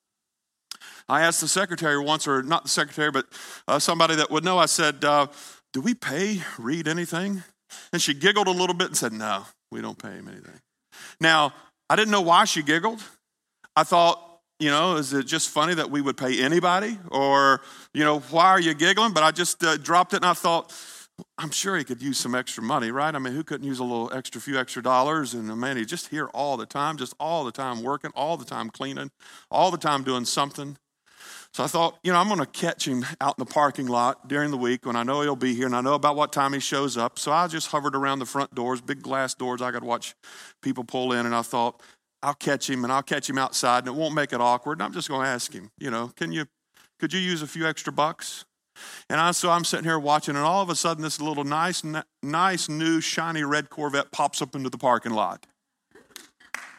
I 1.08 1.22
asked 1.22 1.42
the 1.42 1.48
secretary 1.48 2.00
once, 2.00 2.28
or 2.28 2.44
not 2.44 2.64
the 2.64 2.70
secretary, 2.70 3.12
but 3.12 3.26
uh, 3.68 3.80
somebody 3.80 4.16
that 4.16 4.32
would 4.32 4.44
know. 4.44 4.58
I 4.58 4.66
said, 4.66 5.04
uh, 5.04 5.28
"Do 5.72 5.82
we 5.82 5.94
pay 5.94 6.42
Reed 6.58 6.88
anything?" 6.88 7.44
And 7.92 8.02
she 8.02 8.14
giggled 8.14 8.48
a 8.48 8.52
little 8.52 8.76
bit 8.76 8.88
and 8.88 8.98
said, 8.98 9.14
"No, 9.14 9.46
we 9.72 9.82
don't 9.82 9.98
pay 9.98 10.12
him 10.12 10.28
anything." 10.28 10.60
Now 11.22 11.54
I 11.90 11.96
didn't 11.96 12.12
know 12.12 12.22
why 12.22 12.46
she 12.46 12.64
giggled. 12.64 13.02
I 13.76 13.84
thought 13.84 14.33
you 14.64 14.70
know, 14.70 14.96
is 14.96 15.12
it 15.12 15.26
just 15.26 15.50
funny 15.50 15.74
that 15.74 15.92
we 15.92 16.00
would 16.00 16.16
pay 16.16 16.42
anybody? 16.42 16.98
Or, 17.12 17.62
you 17.94 18.06
know, 18.06 18.20
why 18.20 18.46
are 18.46 18.62
you 18.62 18.74
giggling? 18.74 19.12
But 19.12 19.24
I 19.24 19.32
just 19.32 19.62
uh, 19.62 19.76
dropped 19.76 20.14
it 20.14 20.18
and 20.18 20.26
I 20.26 20.32
thought, 20.32 20.74
I'm 21.38 21.52
sure 21.52 21.78
he 21.78 21.84
could 21.84 22.02
use 22.02 22.18
some 22.18 22.34
extra 22.34 22.64
money, 22.64 22.90
right? 22.90 23.14
I 23.14 23.20
mean, 23.20 23.34
who 23.34 23.44
couldn't 23.44 23.68
use 23.68 23.80
a 23.80 23.84
little 23.84 24.12
extra 24.14 24.40
few 24.40 24.58
extra 24.58 24.82
dollars? 24.82 25.34
And 25.34 25.54
man, 25.58 25.76
he's 25.76 25.88
just 25.88 26.08
here 26.08 26.28
all 26.28 26.56
the 26.56 26.66
time, 26.66 26.96
just 26.98 27.14
all 27.20 27.44
the 27.44 27.52
time 27.52 27.84
working, 27.84 28.12
all 28.16 28.38
the 28.38 28.46
time 28.46 28.70
cleaning, 28.70 29.12
all 29.52 29.70
the 29.70 29.78
time 29.78 30.04
doing 30.04 30.24
something. 30.24 30.78
So 31.54 31.64
I 31.64 31.68
thought, 31.68 32.00
you 32.04 32.12
know, 32.12 32.18
I'm 32.18 32.28
going 32.28 32.40
to 32.40 32.48
catch 32.48 32.88
him 32.88 33.06
out 33.22 33.36
in 33.38 33.46
the 33.46 33.52
parking 33.52 33.86
lot 33.86 34.28
during 34.28 34.50
the 34.50 34.58
week 34.58 34.88
when 34.88 34.96
I 34.96 35.04
know 35.04 35.22
he'll 35.22 35.36
be 35.36 35.54
here 35.54 35.68
and 35.68 35.76
I 35.76 35.82
know 35.82 35.94
about 35.94 36.16
what 36.16 36.32
time 36.32 36.54
he 36.54 36.60
shows 36.60 36.98
up. 36.98 37.20
So 37.20 37.32
I 37.32 37.48
just 37.48 37.68
hovered 37.68 37.96
around 37.96 38.20
the 38.20 38.26
front 38.26 38.56
doors, 38.56 38.82
big 38.82 39.04
glass 39.04 39.36
doors. 39.36 39.62
I 39.62 39.72
could 39.72 39.84
watch 39.84 40.16
people 40.64 40.84
pull 40.84 41.14
in, 41.14 41.28
and 41.28 41.36
I 41.36 41.44
thought, 41.44 41.80
I'll 42.24 42.34
catch 42.34 42.70
him 42.70 42.86
and 42.86 42.94
I'll 42.94 43.04
catch 43.04 43.30
him 43.30 43.38
outside 43.38 43.80
and 43.80 43.90
it 43.90 44.00
won't 44.00 44.16
make 44.16 44.32
it 44.32 44.40
awkward. 44.40 44.80
And 44.80 44.84
I'm 44.84 44.94
just 44.94 45.10
going 45.10 45.22
to 45.22 45.28
ask 45.28 45.52
him, 45.52 45.70
you 45.78 45.92
know, 45.92 46.12
can 46.16 46.32
you, 46.32 46.46
could 47.00 47.12
you 47.12 47.20
use 47.20 47.42
a 47.42 47.48
few 47.48 47.68
extra 47.68 47.92
bucks? 47.92 48.46
And 49.10 49.20
I, 49.20 49.32
so 49.32 49.52
I'm 49.52 49.66
sitting 49.66 49.84
here 49.84 50.00
watching, 50.00 50.36
and 50.36 50.44
all 50.44 50.64
of 50.64 50.70
a 50.70 50.76
sudden, 50.76 51.04
this 51.04 51.22
little 51.22 51.44
nice, 51.44 51.84
nice, 52.24 52.70
new, 52.70 53.02
shiny 53.02 53.44
red 53.44 53.70
Corvette 53.70 54.12
pops 54.12 54.42
up 54.42 54.56
into 54.56 54.70
the 54.70 54.80
parking 54.80 55.12
lot. 55.12 55.46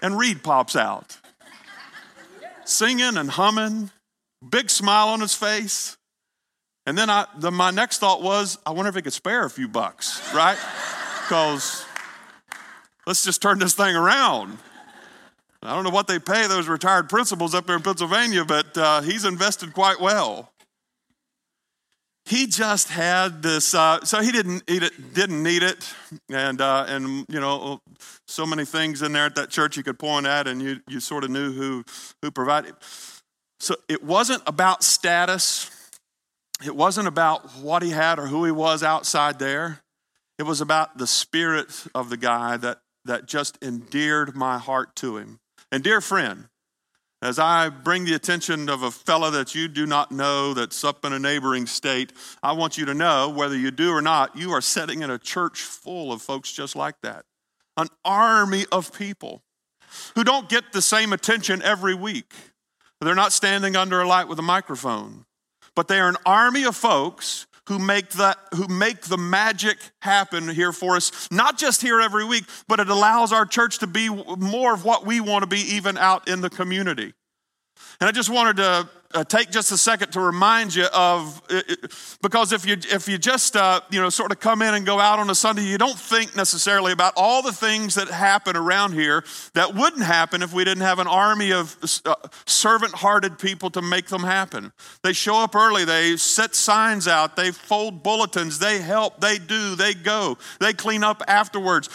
And 0.03 0.19
Reed 0.19 0.43
pops 0.43 0.75
out, 0.75 1.19
singing 2.65 3.17
and 3.17 3.31
humming, 3.31 3.91
big 4.47 4.71
smile 4.71 5.09
on 5.09 5.21
his 5.21 5.35
face. 5.35 5.97
And 6.85 6.99
then 6.99 7.09
I, 7.11 7.27
the, 7.39 7.53
my 7.53 7.71
next 7.71 7.99
thought 7.99 8.23
was, 8.23 8.59
I 8.67 8.73
wonder 8.73 8.89
if 8.89 8.97
he 8.97 9.03
could 9.03 9.13
spare 9.13 9.45
a 9.45 9.51
few 9.51 9.69
bucks, 9.69 10.21
right? 10.35 10.59
Because 11.23 11.87
let's 13.07 13.25
just 13.25 13.41
turn 13.41 13.61
this 13.61 13.75
thing 13.75 13.95
around. 13.95 14.59
I 15.65 15.75
don't 15.75 15.85
know 15.85 15.91
what 15.91 16.07
they 16.07 16.19
pay 16.19 16.47
those 16.47 16.69
retired 16.69 17.09
principals 17.09 17.55
up 17.55 17.67
there 17.67 17.77
in 17.77 17.83
Pennsylvania, 17.83 18.45
but 18.45 18.77
uh, 18.77 19.01
he's 19.01 19.25
invested 19.25 19.73
quite 19.73 19.99
well. 19.99 20.51
He 22.27 22.47
just 22.47 22.89
had 22.89 23.43
this, 23.43 23.75
uh, 23.75 24.05
so 24.05 24.21
he 24.21 24.31
didn't 24.31 24.63
eat 24.69 24.83
it, 24.83 25.15
didn't 25.15 25.43
need 25.43 25.63
it, 25.63 25.93
and 26.31 26.61
uh, 26.61 26.85
and 26.89 27.27
you 27.29 27.41
know, 27.41 27.81
so 28.27 28.47
many 28.47 28.65
things 28.65 29.03
in 29.03 29.13
there 29.13 29.27
at 29.27 29.35
that 29.35 29.51
church 29.51 29.77
you 29.77 29.83
could 29.83 29.99
point 29.99 30.27
at, 30.27 30.47
and 30.47 30.63
you 30.63 30.81
you 30.89 31.01
sort 31.01 31.25
of 31.25 31.31
knew 31.31 31.53
who 31.53 31.85
who 32.23 32.31
provided. 32.31 32.75
So 33.61 33.77
it 33.89 34.03
wasn't 34.03 34.43
about 34.47 34.83
status. 34.83 35.71
It 36.65 36.75
wasn't 36.75 37.09
about 37.09 37.51
what 37.57 37.83
he 37.83 37.91
had 37.91 38.19
or 38.19 38.27
who 38.27 38.45
he 38.45 38.53
was 38.53 38.83
outside 38.83 39.39
there. 39.39 39.81
It 40.39 40.45
was 40.45 40.61
about 40.61 40.99
the 40.99 41.07
spirit 41.07 41.87
of 41.95 42.11
the 42.11 42.17
guy 42.17 42.57
that 42.59 42.81
that 43.05 43.27
just 43.27 43.59
endeared 43.63 44.35
my 44.35 44.59
heart 44.59 44.97
to 44.97 45.19
him. 45.19 45.41
And 45.75 45.83
dear 45.83 46.01
friend, 46.01 46.47
as 47.21 47.41
I 47.41 47.69
bring 47.69 48.05
the 48.05 48.15
attention 48.15 48.69
of 48.69 48.85
a 48.85 48.93
fellow 48.93 49.33
that 49.33 49.57
you 49.57 49.67
do 49.67 49.87
not 49.87 50.13
know 50.13 50.55
that's 50.55 50.85
up 50.85 51.05
in 51.05 51.13
a 51.13 51.19
neighboring 51.19 51.67
state, 51.67 52.13
I 52.45 52.53
want 52.53 52.79
you 52.79 52.85
to 52.85 52.95
know, 52.95 53.29
whether 53.29 53.57
you 53.57 53.73
do 53.73 53.91
or 53.91 54.01
not, 54.01 54.37
you 54.37 54.53
are 54.53 54.61
sitting 54.61 55.03
in 55.03 55.11
a 55.11 55.19
church 55.19 55.63
full 55.63 56.13
of 56.13 56.23
folks 56.23 56.53
just 56.53 56.77
like 56.77 57.01
that. 57.03 57.25
An 57.77 57.89
army 58.05 58.67
of 58.71 58.97
people 58.97 59.43
who 60.15 60.23
don't 60.23 60.49
get 60.49 60.73
the 60.73 60.81
same 60.81 61.13
attention 61.13 61.61
every 61.61 61.97
week. 61.97 62.33
They're 63.01 63.17
not 63.17 63.33
standing 63.33 63.75
under 63.75 64.01
a 64.01 64.07
light 64.07 64.29
with 64.29 64.39
a 64.39 64.43
microphone, 64.43 65.25
but 65.75 65.89
they 65.89 65.99
are 65.99 66.09
an 66.09 66.19
army 66.25 66.63
of 66.63 66.77
folks 66.77 67.49
who 67.69 67.79
make 67.79 68.11
that 68.11 68.39
who 68.55 68.69
make 68.69 69.03
the 69.03 69.17
magic 69.17 69.79
happen 70.03 70.49
here 70.49 70.73
for 70.73 70.97
us 70.97 71.29
not 71.31 71.59
just 71.59 71.81
here 71.81 72.01
every 72.01 72.25
week 72.25 72.45
but 72.69 72.81
it 72.81 72.89
allows 72.89 73.33
our 73.33 73.47
church 73.47 73.79
to 73.79 73.87
be 73.87 74.09
more 74.09 74.75
of 74.75 74.85
what 74.85 75.07
we 75.07 75.21
want 75.21 75.43
to 75.43 75.47
be 75.47 75.61
even 75.75 75.97
out 75.99 76.29
in 76.29 76.41
the 76.41 76.51
community. 76.51 77.13
And 78.01 78.09
i 78.09 78.13
just 78.13 78.31
wanted 78.31 78.57
to 78.57 78.89
uh, 79.15 79.25
take 79.25 79.51
just 79.51 79.71
a 79.73 79.79
second 79.79 80.11
to 80.13 80.21
remind 80.21 80.75
you 80.75 80.87
of 80.93 81.41
because 82.21 82.53
if 82.53 82.67
you 82.67 82.77
if 82.91 83.09
you 83.09 83.17
just 83.17 83.57
uh, 83.57 83.81
you 83.91 84.01
know 84.01 84.11
sort 84.11 84.33
of 84.33 84.41
come 84.41 84.61
in 84.61 84.75
and 84.75 84.85
go 84.85 84.99
out 84.99 85.19
on 85.19 85.31
a 85.31 85.35
Sunday, 85.35 85.63
you 85.63 85.79
don't 85.79 85.99
think 85.99 86.35
necessarily 86.37 86.93
about 86.93 87.13
all 87.17 87.43
the 87.43 87.53
things 87.53 87.95
that 87.95 88.09
happen 88.09 88.57
around 88.57 88.93
here 88.93 89.25
that 89.55 89.75
wouldn't 89.75 90.03
happen 90.03 90.43
if 90.43 90.53
we 90.53 90.65
didn't 90.65 90.83
have 90.83 90.99
an 90.99 91.07
army 91.07 91.53
of 91.53 91.77
uh, 92.05 92.15
servant-hearted 92.47 93.39
people 93.39 93.71
to 93.71 93.81
make 93.81 94.07
them 94.07 94.25
happen. 94.25 94.73
They 95.03 95.13
show 95.13 95.37
up 95.37 95.55
early, 95.55 95.85
they 95.85 96.17
set 96.17 96.55
signs 96.55 97.07
out, 97.07 97.37
they 97.37 97.53
fold 97.53 98.03
bulletins, 98.03 98.59
they 98.59 98.81
help, 98.81 99.21
they 99.21 99.39
do, 99.39 99.77
they 99.77 99.95
go, 99.95 100.39
they 100.61 100.73
clean 100.73 101.05
up 101.05 101.23
afterwards. 101.29 101.89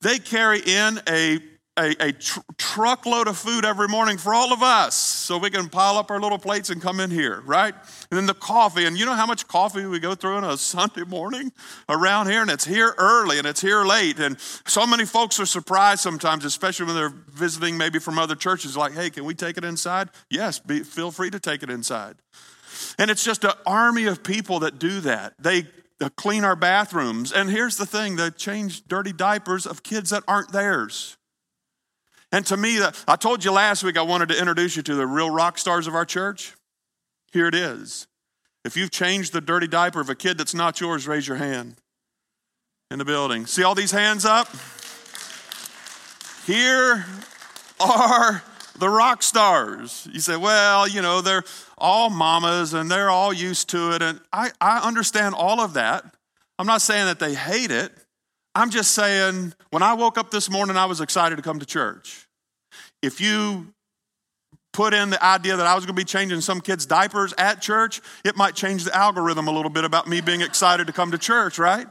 They 0.00 0.18
carry 0.18 0.58
in 0.58 1.00
a 1.08 1.38
a, 1.78 2.08
a 2.08 2.12
tr- 2.12 2.40
truckload 2.58 3.28
of 3.28 3.38
food 3.38 3.64
every 3.64 3.88
morning 3.88 4.18
for 4.18 4.34
all 4.34 4.52
of 4.52 4.62
us 4.62 4.94
so 4.94 5.38
we 5.38 5.48
can 5.48 5.70
pile 5.70 5.96
up 5.96 6.10
our 6.10 6.20
little 6.20 6.38
plates 6.38 6.68
and 6.68 6.82
come 6.82 7.00
in 7.00 7.10
here, 7.10 7.40
right? 7.46 7.74
And 8.10 8.18
then 8.18 8.26
the 8.26 8.34
coffee. 8.34 8.84
And 8.84 8.98
you 8.98 9.06
know 9.06 9.14
how 9.14 9.24
much 9.24 9.48
coffee 9.48 9.86
we 9.86 9.98
go 9.98 10.14
through 10.14 10.36
on 10.36 10.44
a 10.44 10.56
Sunday 10.58 11.04
morning 11.04 11.50
around 11.88 12.30
here? 12.30 12.42
And 12.42 12.50
it's 12.50 12.66
here 12.66 12.94
early 12.98 13.38
and 13.38 13.46
it's 13.46 13.62
here 13.62 13.84
late. 13.84 14.18
And 14.18 14.38
so 14.66 14.86
many 14.86 15.06
folks 15.06 15.40
are 15.40 15.46
surprised 15.46 16.00
sometimes, 16.00 16.44
especially 16.44 16.86
when 16.86 16.94
they're 16.94 17.14
visiting 17.30 17.78
maybe 17.78 17.98
from 17.98 18.18
other 18.18 18.34
churches, 18.34 18.76
like, 18.76 18.92
hey, 18.92 19.08
can 19.08 19.24
we 19.24 19.34
take 19.34 19.56
it 19.56 19.64
inside? 19.64 20.10
Yes, 20.28 20.58
be, 20.58 20.80
feel 20.80 21.10
free 21.10 21.30
to 21.30 21.40
take 21.40 21.62
it 21.62 21.70
inside. 21.70 22.16
And 22.98 23.10
it's 23.10 23.24
just 23.24 23.44
an 23.44 23.52
army 23.64 24.04
of 24.04 24.22
people 24.22 24.60
that 24.60 24.78
do 24.78 25.00
that. 25.00 25.34
They 25.38 25.66
uh, 26.02 26.10
clean 26.16 26.44
our 26.44 26.56
bathrooms. 26.56 27.32
And 27.32 27.48
here's 27.48 27.78
the 27.78 27.86
thing 27.86 28.16
they 28.16 28.28
change 28.30 28.86
dirty 28.86 29.12
diapers 29.14 29.66
of 29.66 29.82
kids 29.82 30.10
that 30.10 30.22
aren't 30.28 30.52
theirs. 30.52 31.16
And 32.32 32.46
to 32.46 32.56
me, 32.56 32.80
I 33.06 33.16
told 33.16 33.44
you 33.44 33.52
last 33.52 33.84
week 33.84 33.98
I 33.98 34.02
wanted 34.02 34.30
to 34.30 34.38
introduce 34.38 34.74
you 34.74 34.82
to 34.82 34.94
the 34.94 35.06
real 35.06 35.30
rock 35.30 35.58
stars 35.58 35.86
of 35.86 35.94
our 35.94 36.06
church. 36.06 36.54
Here 37.30 37.46
it 37.46 37.54
is. 37.54 38.06
If 38.64 38.76
you've 38.76 38.90
changed 38.90 39.32
the 39.32 39.40
dirty 39.40 39.66
diaper 39.66 40.00
of 40.00 40.08
a 40.08 40.14
kid 40.14 40.38
that's 40.38 40.54
not 40.54 40.80
yours, 40.80 41.06
raise 41.06 41.28
your 41.28 41.36
hand 41.36 41.76
in 42.90 42.98
the 42.98 43.04
building. 43.04 43.46
See 43.46 43.64
all 43.64 43.74
these 43.74 43.90
hands 43.90 44.24
up? 44.24 44.48
Here 46.46 47.04
are 47.80 48.42
the 48.78 48.88
rock 48.88 49.22
stars. 49.22 50.08
You 50.12 50.20
say, 50.20 50.36
well, 50.36 50.88
you 50.88 51.02
know, 51.02 51.20
they're 51.20 51.44
all 51.76 52.08
mamas 52.08 52.72
and 52.72 52.90
they're 52.90 53.10
all 53.10 53.32
used 53.32 53.68
to 53.70 53.92
it. 53.92 54.02
And 54.02 54.20
I, 54.32 54.50
I 54.60 54.78
understand 54.86 55.34
all 55.34 55.60
of 55.60 55.74
that. 55.74 56.04
I'm 56.58 56.66
not 56.66 56.80
saying 56.80 57.06
that 57.06 57.18
they 57.18 57.34
hate 57.34 57.70
it. 57.70 57.92
I'm 58.54 58.70
just 58.70 58.92
saying, 58.92 59.54
when 59.70 59.82
I 59.82 59.94
woke 59.94 60.18
up 60.18 60.30
this 60.30 60.50
morning, 60.50 60.76
I 60.76 60.84
was 60.84 61.00
excited 61.00 61.36
to 61.36 61.42
come 61.42 61.58
to 61.58 61.66
church. 61.66 62.26
If 63.02 63.20
you 63.20 63.72
put 64.72 64.94
in 64.94 65.10
the 65.10 65.22
idea 65.22 65.56
that 65.56 65.66
I 65.66 65.74
was 65.74 65.84
going 65.84 65.94
to 65.94 66.00
be 66.00 66.04
changing 66.04 66.40
some 66.40 66.60
kids' 66.60 66.86
diapers 66.86 67.34
at 67.38 67.60
church, 67.60 68.00
it 68.24 68.36
might 68.36 68.54
change 68.54 68.84
the 68.84 68.96
algorithm 68.96 69.48
a 69.48 69.52
little 69.52 69.70
bit 69.70 69.84
about 69.84 70.06
me 70.06 70.20
being 70.20 70.40
excited 70.40 70.86
to 70.86 70.92
come 70.92 71.10
to 71.12 71.18
church, 71.18 71.58
right? 71.58 71.86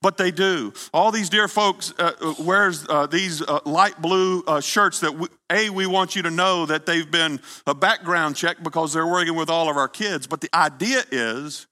But 0.00 0.16
they 0.16 0.30
do. 0.30 0.72
All 0.92 1.10
these 1.10 1.30
dear 1.30 1.48
folks 1.48 1.94
uh, 1.98 2.12
uh 2.20 2.34
wears 2.38 2.86
uh, 2.88 3.06
these 3.06 3.40
uh, 3.40 3.60
light 3.64 4.00
blue 4.02 4.42
uh, 4.46 4.60
shirts 4.60 5.00
that 5.00 5.14
we, 5.14 5.28
a 5.50 5.70
we 5.70 5.86
want 5.86 6.14
you 6.14 6.22
to 6.22 6.30
know 6.30 6.66
that 6.66 6.84
they've 6.84 7.10
been 7.10 7.40
a 7.66 7.74
background 7.74 8.36
check 8.36 8.62
because 8.62 8.92
they're 8.92 9.06
working 9.06 9.34
with 9.34 9.48
all 9.48 9.70
of 9.70 9.76
our 9.76 9.88
kids. 9.88 10.26
But 10.26 10.40
the 10.40 10.54
idea 10.54 11.04
is 11.10 11.66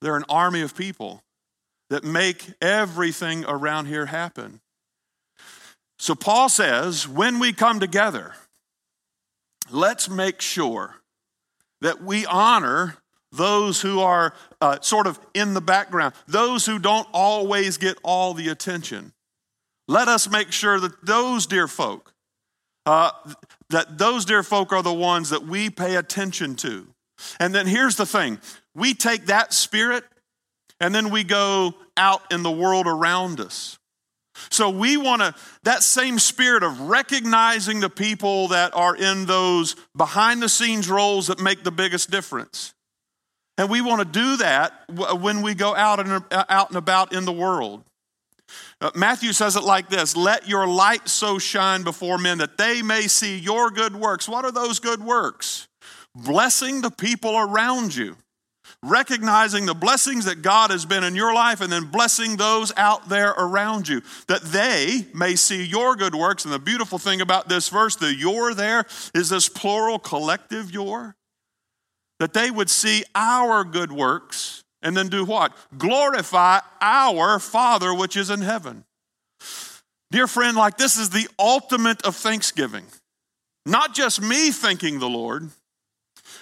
they're 0.00 0.16
an 0.16 0.26
army 0.28 0.60
of 0.60 0.76
people 0.76 1.22
that 1.90 2.04
make 2.04 2.52
everything 2.60 3.44
around 3.44 3.86
here 3.86 4.06
happen. 4.06 4.60
So 5.98 6.14
Paul 6.14 6.48
says, 6.48 7.08
when 7.08 7.38
we 7.38 7.52
come 7.52 7.80
together, 7.80 8.34
let's 9.70 10.08
make 10.08 10.40
sure 10.40 10.96
that 11.80 12.02
we 12.02 12.26
honor 12.26 12.96
those 13.32 13.80
who 13.80 14.00
are 14.00 14.34
uh, 14.60 14.80
sort 14.80 15.06
of 15.06 15.18
in 15.34 15.54
the 15.54 15.60
background, 15.60 16.14
those 16.26 16.66
who 16.66 16.78
don't 16.78 17.06
always 17.12 17.76
get 17.78 17.98
all 18.02 18.34
the 18.34 18.48
attention. 18.48 19.12
Let 19.88 20.08
us 20.08 20.28
make 20.28 20.52
sure 20.52 20.80
that 20.80 21.04
those 21.04 21.46
dear 21.46 21.68
folk, 21.68 22.12
uh, 22.84 23.10
that 23.70 23.98
those 23.98 24.24
dear 24.24 24.42
folk 24.42 24.72
are 24.72 24.82
the 24.82 24.92
ones 24.92 25.30
that 25.30 25.44
we 25.44 25.70
pay 25.70 25.96
attention 25.96 26.56
to. 26.56 26.88
And 27.40 27.54
then 27.54 27.66
here's 27.66 27.96
the 27.96 28.06
thing 28.06 28.38
we 28.74 28.94
take 28.94 29.26
that 29.26 29.52
spirit 29.52 30.04
and 30.80 30.94
then 30.94 31.10
we 31.10 31.24
go 31.24 31.74
out 31.96 32.22
in 32.32 32.42
the 32.42 32.50
world 32.50 32.86
around 32.86 33.40
us. 33.40 33.78
So 34.50 34.68
we 34.68 34.96
want 34.96 35.22
to, 35.22 35.34
that 35.62 35.82
same 35.82 36.18
spirit 36.18 36.62
of 36.62 36.80
recognizing 36.82 37.80
the 37.80 37.88
people 37.88 38.48
that 38.48 38.74
are 38.74 38.94
in 38.94 39.26
those 39.26 39.76
behind 39.96 40.42
the 40.42 40.48
scenes 40.48 40.88
roles 40.88 41.28
that 41.28 41.40
make 41.40 41.64
the 41.64 41.70
biggest 41.70 42.10
difference. 42.10 42.74
And 43.58 43.70
we 43.70 43.80
want 43.80 44.00
to 44.00 44.04
do 44.04 44.36
that 44.36 44.84
when 44.88 45.40
we 45.40 45.54
go 45.54 45.74
out 45.74 46.00
and, 46.00 46.22
out 46.30 46.68
and 46.68 46.76
about 46.76 47.14
in 47.14 47.24
the 47.24 47.32
world. 47.32 47.82
Uh, 48.80 48.90
Matthew 48.94 49.32
says 49.32 49.56
it 49.56 49.64
like 49.64 49.88
this 49.88 50.14
Let 50.14 50.46
your 50.46 50.66
light 50.66 51.08
so 51.08 51.38
shine 51.38 51.82
before 51.82 52.18
men 52.18 52.38
that 52.38 52.58
they 52.58 52.82
may 52.82 53.08
see 53.08 53.38
your 53.38 53.70
good 53.70 53.96
works. 53.96 54.28
What 54.28 54.44
are 54.44 54.52
those 54.52 54.78
good 54.78 55.02
works? 55.02 55.66
Blessing 56.14 56.82
the 56.82 56.90
people 56.90 57.36
around 57.36 57.94
you 57.94 58.16
recognizing 58.88 59.66
the 59.66 59.74
blessings 59.74 60.24
that 60.24 60.42
God 60.42 60.70
has 60.70 60.84
been 60.84 61.04
in 61.04 61.14
your 61.14 61.34
life 61.34 61.60
and 61.60 61.72
then 61.72 61.84
blessing 61.84 62.36
those 62.36 62.72
out 62.76 63.08
there 63.08 63.30
around 63.30 63.88
you, 63.88 64.02
that 64.28 64.42
they 64.42 65.06
may 65.14 65.36
see 65.36 65.64
your 65.64 65.96
good 65.96 66.14
works. 66.14 66.44
And 66.44 66.54
the 66.54 66.58
beautiful 66.58 66.98
thing 66.98 67.20
about 67.20 67.48
this 67.48 67.68
verse, 67.68 67.96
the 67.96 68.14
your 68.14 68.54
there, 68.54 68.84
is 69.14 69.28
this 69.28 69.48
plural 69.48 69.98
collective 69.98 70.70
your, 70.70 71.16
that 72.18 72.32
they 72.32 72.50
would 72.50 72.70
see 72.70 73.04
our 73.14 73.64
good 73.64 73.92
works 73.92 74.64
and 74.82 74.96
then 74.96 75.08
do 75.08 75.24
what? 75.24 75.56
Glorify 75.76 76.60
our 76.80 77.38
Father 77.38 77.92
which 77.92 78.16
is 78.16 78.30
in 78.30 78.40
heaven. 78.40 78.84
Dear 80.10 80.26
friend, 80.26 80.56
like 80.56 80.76
this 80.76 80.96
is 80.96 81.10
the 81.10 81.28
ultimate 81.38 82.04
of 82.06 82.14
thanksgiving. 82.14 82.84
Not 83.64 83.94
just 83.94 84.22
me 84.22 84.52
thanking 84.52 85.00
the 85.00 85.08
Lord, 85.08 85.50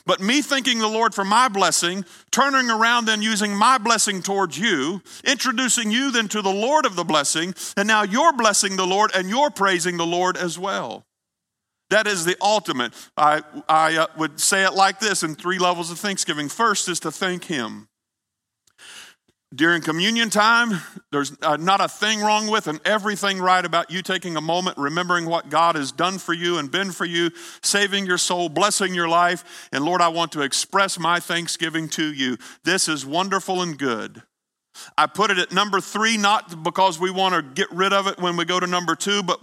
but 0.06 0.20
me 0.20 0.42
thanking 0.42 0.78
the 0.78 0.88
Lord 0.88 1.14
for 1.14 1.24
my 1.24 1.48
blessing, 1.48 2.04
turning 2.30 2.70
around 2.70 3.06
then 3.06 3.22
using 3.22 3.54
my 3.54 3.78
blessing 3.78 4.22
towards 4.22 4.58
you, 4.58 5.02
introducing 5.24 5.90
you 5.90 6.10
then 6.10 6.28
to 6.28 6.42
the 6.42 6.52
Lord 6.52 6.84
of 6.84 6.96
the 6.96 7.04
blessing, 7.04 7.54
and 7.76 7.88
now 7.88 8.02
you're 8.02 8.32
blessing 8.32 8.76
the 8.76 8.86
Lord 8.86 9.10
and 9.14 9.28
you're 9.28 9.50
praising 9.50 9.96
the 9.96 10.06
Lord 10.06 10.36
as 10.36 10.58
well. 10.58 11.04
That 11.90 12.06
is 12.06 12.24
the 12.24 12.36
ultimate. 12.40 12.92
I, 13.16 13.42
I 13.68 13.96
uh, 13.96 14.06
would 14.16 14.40
say 14.40 14.64
it 14.64 14.74
like 14.74 15.00
this 15.00 15.22
in 15.22 15.34
three 15.34 15.58
levels 15.58 15.90
of 15.90 15.98
thanksgiving. 15.98 16.48
First 16.48 16.88
is 16.88 17.00
to 17.00 17.10
thank 17.10 17.44
Him. 17.44 17.88
During 19.54 19.82
communion 19.82 20.30
time, 20.30 20.80
there's 21.12 21.32
uh, 21.42 21.56
not 21.56 21.80
a 21.80 21.88
thing 21.88 22.20
wrong 22.20 22.48
with 22.48 22.66
and 22.66 22.80
everything 22.84 23.38
right 23.38 23.64
about 23.64 23.90
you 23.90 24.02
taking 24.02 24.36
a 24.36 24.40
moment, 24.40 24.78
remembering 24.78 25.26
what 25.26 25.50
God 25.50 25.76
has 25.76 25.92
done 25.92 26.18
for 26.18 26.32
you 26.32 26.58
and 26.58 26.70
been 26.70 26.90
for 26.90 27.04
you, 27.04 27.30
saving 27.62 28.06
your 28.06 28.18
soul, 28.18 28.48
blessing 28.48 28.94
your 28.94 29.08
life. 29.08 29.68
And 29.70 29.84
Lord, 29.84 30.00
I 30.00 30.08
want 30.08 30.32
to 30.32 30.40
express 30.40 30.98
my 30.98 31.20
thanksgiving 31.20 31.88
to 31.90 32.12
you. 32.12 32.38
This 32.64 32.88
is 32.88 33.04
wonderful 33.04 33.62
and 33.62 33.78
good. 33.78 34.22
I 34.98 35.06
put 35.06 35.30
it 35.30 35.38
at 35.38 35.52
number 35.52 35.80
three, 35.80 36.16
not 36.16 36.64
because 36.64 36.98
we 36.98 37.10
want 37.10 37.34
to 37.34 37.42
get 37.42 37.70
rid 37.70 37.92
of 37.92 38.08
it 38.08 38.18
when 38.18 38.36
we 38.36 38.44
go 38.44 38.58
to 38.58 38.66
number 38.66 38.96
two, 38.96 39.22
but 39.22 39.40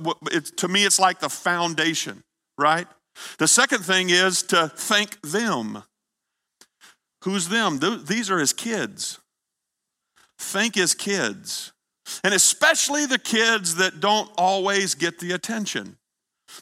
to 0.57 0.67
me, 0.67 0.83
it's 0.83 0.99
like 0.99 1.19
the 1.19 1.29
foundation, 1.29 2.23
right? 2.57 2.87
The 3.37 3.47
second 3.47 3.85
thing 3.85 4.09
is 4.09 4.41
to 4.43 4.67
thank 4.67 5.21
them. 5.21 5.83
Who's 7.23 7.47
them? 7.47 7.79
These 8.05 8.29
are 8.29 8.39
his 8.39 8.51
kids 8.51 9.19
think 10.41 10.77
as 10.77 10.93
kids, 10.93 11.71
and 12.23 12.33
especially 12.33 13.05
the 13.05 13.19
kids 13.19 13.75
that 13.75 13.99
don't 13.99 14.29
always 14.37 14.95
get 14.95 15.19
the 15.19 15.31
attention 15.31 15.97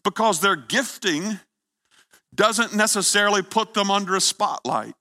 because 0.03 0.41
their 0.41 0.55
gifting 0.55 1.39
doesn't 2.35 2.75
necessarily 2.75 3.41
put 3.41 3.73
them 3.73 3.89
under 3.89 4.15
a 4.15 4.21
spotlight. 4.21 4.93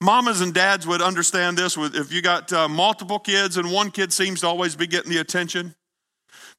Mamas 0.00 0.40
and 0.40 0.54
dads 0.54 0.86
would 0.86 1.02
understand 1.02 1.56
this 1.56 1.76
if 1.76 2.12
you 2.12 2.22
got 2.22 2.52
uh, 2.52 2.68
multiple 2.68 3.18
kids 3.18 3.56
and 3.56 3.70
one 3.70 3.90
kid 3.90 4.12
seems 4.12 4.40
to 4.40 4.46
always 4.46 4.76
be 4.76 4.86
getting 4.86 5.10
the 5.10 5.18
attention 5.18 5.74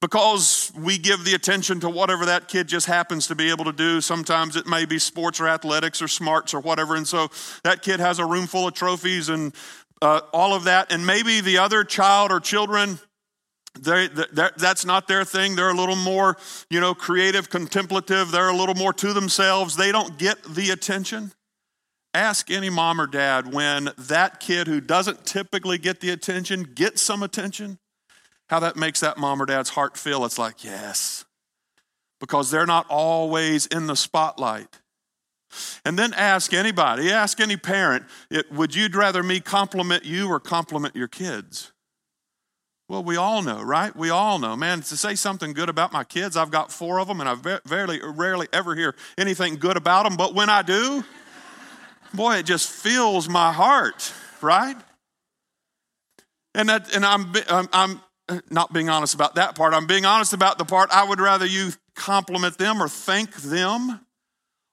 because 0.01 0.71
we 0.77 0.97
give 0.97 1.25
the 1.25 1.33
attention 1.33 1.79
to 1.81 1.89
whatever 1.89 2.25
that 2.25 2.47
kid 2.47 2.67
just 2.67 2.85
happens 2.85 3.27
to 3.27 3.35
be 3.35 3.49
able 3.49 3.65
to 3.65 3.73
do. 3.73 3.99
Sometimes 3.99 4.55
it 4.55 4.65
may 4.65 4.85
be 4.85 4.97
sports 4.97 5.41
or 5.41 5.47
athletics 5.47 6.01
or 6.01 6.07
smarts 6.07 6.53
or 6.53 6.61
whatever. 6.61 6.95
And 6.95 7.07
so 7.07 7.29
that 7.63 7.81
kid 7.81 7.99
has 7.99 8.19
a 8.19 8.25
room 8.25 8.47
full 8.47 8.67
of 8.67 8.73
trophies 8.73 9.27
and 9.27 9.53
uh, 10.01 10.21
all 10.33 10.53
of 10.53 10.65
that. 10.65 10.91
And 10.91 11.05
maybe 11.05 11.41
the 11.41 11.59
other 11.59 11.83
child 11.83 12.31
or 12.31 12.39
children, 12.39 12.99
they, 13.79 14.07
that's 14.07 14.85
not 14.85 15.07
their 15.07 15.23
thing. 15.23 15.55
They're 15.55 15.69
a 15.69 15.75
little 15.75 15.95
more, 15.95 16.37
you 16.69 16.79
know, 16.79 16.93
creative, 16.93 17.49
contemplative. 17.49 18.31
They're 18.31 18.49
a 18.49 18.55
little 18.55 18.75
more 18.75 18.93
to 18.93 19.13
themselves. 19.13 19.75
They 19.75 19.91
don't 19.91 20.17
get 20.17 20.41
the 20.43 20.71
attention. 20.71 21.31
Ask 22.13 22.49
any 22.49 22.71
mom 22.71 22.99
or 22.99 23.05
dad 23.05 23.53
when 23.53 23.91
that 23.97 24.39
kid 24.39 24.67
who 24.67 24.81
doesn't 24.81 25.25
typically 25.25 25.77
get 25.77 25.99
the 25.99 26.09
attention 26.09 26.63
gets 26.63 27.01
some 27.01 27.21
attention, 27.21 27.77
how 28.49 28.59
that 28.61 28.75
makes 28.75 29.01
that 29.01 29.19
mom 29.19 29.41
or 29.41 29.45
dad's 29.45 29.69
heart 29.69 29.95
feel. 29.95 30.25
It's 30.25 30.39
like, 30.39 30.63
yes, 30.63 31.25
because 32.19 32.49
they're 32.49 32.65
not 32.65 32.87
always 32.89 33.67
in 33.67 33.85
the 33.85 33.95
spotlight. 33.95 34.79
And 35.85 35.97
then 35.97 36.13
ask 36.13 36.53
anybody, 36.53 37.11
ask 37.11 37.39
any 37.39 37.57
parent, 37.57 38.05
it, 38.29 38.51
would 38.51 38.75
you 38.75 38.87
rather 38.93 39.23
me 39.23 39.39
compliment 39.39 40.05
you 40.05 40.29
or 40.29 40.39
compliment 40.39 40.95
your 40.95 41.07
kids? 41.07 41.71
Well, 42.87 43.03
we 43.03 43.17
all 43.17 43.43
know, 43.43 43.61
right? 43.61 43.95
We 43.95 44.09
all 44.09 44.39
know. 44.39 44.55
Man, 44.55 44.81
to 44.81 44.97
say 44.97 45.13
something 45.13 45.53
good 45.53 45.69
about 45.69 45.93
my 45.93 46.03
kids, 46.03 46.35
I've 46.35 46.49
got 46.49 46.71
four 46.71 46.99
of 46.99 47.07
them, 47.07 47.21
and 47.21 47.29
I 47.29 47.59
very 47.65 48.01
rarely 48.03 48.47
ever 48.51 48.75
hear 48.75 48.95
anything 49.17 49.57
good 49.57 49.77
about 49.77 50.03
them. 50.03 50.17
But 50.17 50.33
when 50.33 50.49
I 50.49 50.63
do, 50.63 51.03
boy, 52.15 52.37
it 52.37 52.47
just 52.47 52.67
fills 52.67 53.29
my 53.29 53.53
heart, 53.53 54.11
right? 54.41 54.75
And 56.55 56.69
that, 56.69 56.93
and 56.95 57.05
I'm, 57.05 57.31
I'm, 57.47 57.69
I'm 57.71 58.01
uh, 58.27 58.39
not 58.49 58.73
being 58.73 58.89
honest 58.89 59.13
about 59.13 59.35
that 59.35 59.55
part. 59.55 59.75
I'm 59.75 59.85
being 59.85 60.05
honest 60.05 60.33
about 60.33 60.57
the 60.57 60.65
part 60.65 60.89
I 60.91 61.07
would 61.07 61.19
rather 61.19 61.45
you 61.45 61.71
compliment 61.95 62.57
them 62.57 62.81
or 62.81 62.87
thank 62.87 63.35
them 63.35 63.99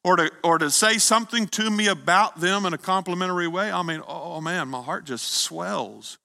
or 0.07 0.15
to, 0.15 0.31
or 0.45 0.57
to 0.57 0.71
say 0.71 0.99
something 0.99 1.49
to 1.49 1.69
me 1.69 1.89
about 1.89 2.39
them 2.39 2.65
in 2.65 2.73
a 2.73 2.79
complimentary 2.79 3.49
way, 3.49 3.73
I 3.73 3.83
mean, 3.83 4.03
oh 4.07 4.41
man, 4.41 4.69
my 4.69 4.81
heart 4.81 5.05
just 5.05 5.27
swells. 5.27 6.17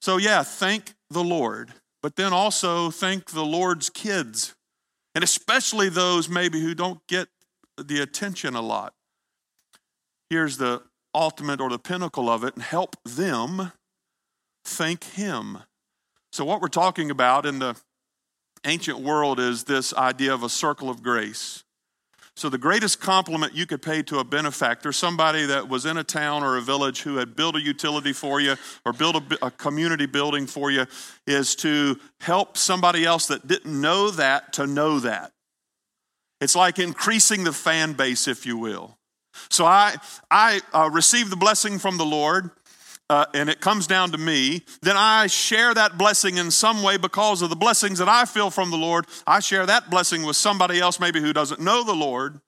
So, 0.00 0.16
yeah, 0.16 0.44
thank 0.44 0.94
the 1.10 1.24
Lord, 1.24 1.72
but 2.02 2.14
then 2.14 2.32
also 2.32 2.92
thank 2.92 3.32
the 3.32 3.44
Lord's 3.44 3.90
kids, 3.90 4.54
and 5.16 5.24
especially 5.24 5.88
those 5.88 6.28
maybe 6.28 6.60
who 6.60 6.72
don't 6.72 7.04
get 7.08 7.26
the 7.76 8.00
attention 8.00 8.54
a 8.54 8.62
lot. 8.62 8.94
Here's 10.30 10.58
the 10.58 10.84
ultimate 11.12 11.60
or 11.60 11.70
the 11.70 11.80
pinnacle 11.80 12.30
of 12.30 12.44
it 12.44 12.54
and 12.54 12.62
help 12.62 12.94
them 13.02 13.72
thank 14.64 15.02
Him. 15.02 15.58
So, 16.30 16.44
what 16.44 16.60
we're 16.60 16.68
talking 16.68 17.10
about 17.10 17.44
in 17.44 17.58
the 17.58 17.74
ancient 18.64 19.00
world 19.00 19.40
is 19.40 19.64
this 19.64 19.92
idea 19.94 20.32
of 20.32 20.44
a 20.44 20.48
circle 20.48 20.88
of 20.88 21.02
grace. 21.02 21.64
So, 22.38 22.48
the 22.48 22.56
greatest 22.56 23.00
compliment 23.00 23.56
you 23.56 23.66
could 23.66 23.82
pay 23.82 24.00
to 24.04 24.20
a 24.20 24.24
benefactor, 24.24 24.92
somebody 24.92 25.44
that 25.46 25.68
was 25.68 25.84
in 25.84 25.96
a 25.96 26.04
town 26.04 26.44
or 26.44 26.56
a 26.56 26.60
village 26.60 27.02
who 27.02 27.16
had 27.16 27.34
built 27.34 27.56
a 27.56 27.60
utility 27.60 28.12
for 28.12 28.40
you 28.40 28.54
or 28.86 28.92
built 28.92 29.16
a, 29.16 29.46
a, 29.46 29.50
community 29.50 30.06
building 30.06 30.46
for 30.46 30.70
you, 30.70 30.86
is 31.26 31.56
to 31.56 31.98
help 32.20 32.56
somebody 32.56 33.04
else 33.04 33.26
that 33.26 33.48
didn't 33.48 33.80
know 33.80 34.12
that 34.12 34.52
to 34.52 34.68
know 34.68 35.00
that. 35.00 35.32
It's 36.40 36.54
like 36.54 36.78
increasing 36.78 37.42
the 37.42 37.52
fan 37.52 37.94
base, 37.94 38.28
if 38.28 38.46
you 38.46 38.56
will. 38.56 38.96
So, 39.50 39.64
I, 39.64 39.96
I 40.30 40.60
uh, 40.72 40.90
received 40.92 41.30
the 41.30 41.36
blessing 41.36 41.80
from 41.80 41.96
the 41.96 42.06
Lord 42.06 42.52
uh, 43.10 43.24
and 43.32 43.48
it 43.48 43.60
comes 43.60 43.86
down 43.86 44.12
to 44.12 44.18
me, 44.18 44.62
then 44.82 44.96
I 44.96 45.28
share 45.28 45.72
that 45.72 45.96
blessing 45.96 46.36
in 46.36 46.50
some 46.50 46.82
way 46.82 46.98
because 46.98 47.40
of 47.40 47.48
the 47.48 47.56
blessings 47.56 47.98
that 48.00 48.08
I 48.08 48.26
feel 48.26 48.50
from 48.50 48.70
the 48.70 48.76
Lord. 48.76 49.06
I 49.26 49.40
share 49.40 49.64
that 49.64 49.90
blessing 49.90 50.24
with 50.24 50.36
somebody 50.36 50.78
else, 50.78 51.00
maybe 51.00 51.20
who 51.20 51.32
doesn't 51.32 51.60
know 51.60 51.84
the 51.84 51.94
Lord. 51.94 52.40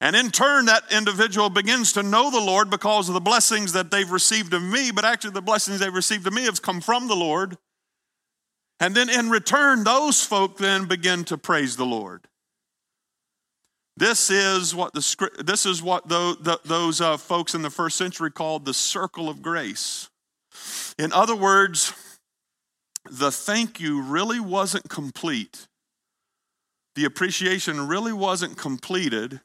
And 0.00 0.14
in 0.14 0.30
turn, 0.30 0.66
that 0.66 0.84
individual 0.92 1.48
begins 1.48 1.94
to 1.94 2.02
know 2.02 2.30
the 2.30 2.40
Lord 2.40 2.70
because 2.70 3.08
of 3.08 3.14
the 3.14 3.20
blessings 3.20 3.72
that 3.72 3.90
they've 3.90 4.10
received 4.10 4.52
of 4.52 4.62
me, 4.62 4.90
but 4.90 5.04
actually, 5.04 5.30
the 5.30 5.42
blessings 5.42 5.80
they've 5.80 5.92
received 5.92 6.26
of 6.26 6.34
me 6.34 6.44
have 6.44 6.62
come 6.62 6.80
from 6.80 7.08
the 7.08 7.16
Lord. 7.16 7.56
And 8.78 8.94
then 8.94 9.08
in 9.08 9.30
return, 9.30 9.84
those 9.84 10.22
folk 10.22 10.58
then 10.58 10.84
begin 10.84 11.24
to 11.24 11.38
praise 11.38 11.76
the 11.76 11.86
Lord. 11.86 12.28
This 13.96 14.30
is 14.30 14.74
what 14.74 14.92
the 14.92 15.30
this 15.42 15.64
is 15.64 15.82
what 15.82 16.06
those 16.06 17.00
uh, 17.00 17.16
folks 17.16 17.54
in 17.54 17.62
the 17.62 17.70
first 17.70 17.96
century 17.96 18.30
called 18.30 18.66
the 18.66 18.74
circle 18.74 19.30
of 19.30 19.40
grace. 19.40 20.10
In 20.98 21.12
other 21.12 21.34
words, 21.34 21.94
the 23.10 23.30
thank 23.30 23.80
you 23.80 24.02
really 24.02 24.40
wasn't 24.40 24.90
complete. 24.90 25.66
The 26.94 27.06
appreciation 27.06 27.86
really 27.86 28.12
wasn't 28.12 28.58
completed 28.58 29.40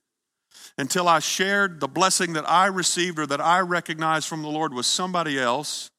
until 0.78 1.08
I 1.08 1.20
shared 1.20 1.80
the 1.80 1.88
blessing 1.88 2.34
that 2.34 2.50
I 2.50 2.66
received 2.68 3.20
or 3.20 3.26
that 3.28 3.42
I 3.42 3.60
recognized 3.60 4.28
from 4.28 4.42
the 4.42 4.50
Lord 4.50 4.74
with 4.74 4.86
somebody 4.86 5.40
else 5.40 5.92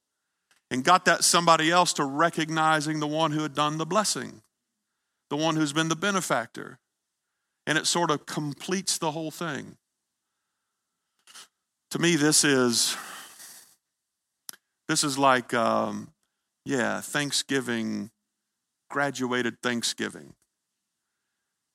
and 0.70 0.84
got 0.84 1.06
that 1.06 1.24
somebody 1.24 1.70
else 1.70 1.94
to 1.94 2.04
recognizing 2.04 3.00
the 3.00 3.06
one 3.06 3.32
who 3.32 3.42
had 3.42 3.54
done 3.54 3.78
the 3.78 3.86
blessing, 3.86 4.42
the 5.30 5.36
one 5.36 5.56
who's 5.56 5.72
been 5.72 5.88
the 5.88 5.96
benefactor 5.96 6.78
and 7.66 7.78
it 7.78 7.86
sort 7.86 8.10
of 8.10 8.26
completes 8.26 8.98
the 8.98 9.10
whole 9.10 9.30
thing. 9.30 9.76
To 11.90 11.98
me, 11.98 12.16
this 12.16 12.44
is 12.44 12.96
this 14.88 15.04
is 15.04 15.18
like 15.18 15.54
um, 15.54 16.12
yeah, 16.64 17.00
Thanksgiving, 17.00 18.10
graduated 18.90 19.60
Thanksgiving, 19.62 20.34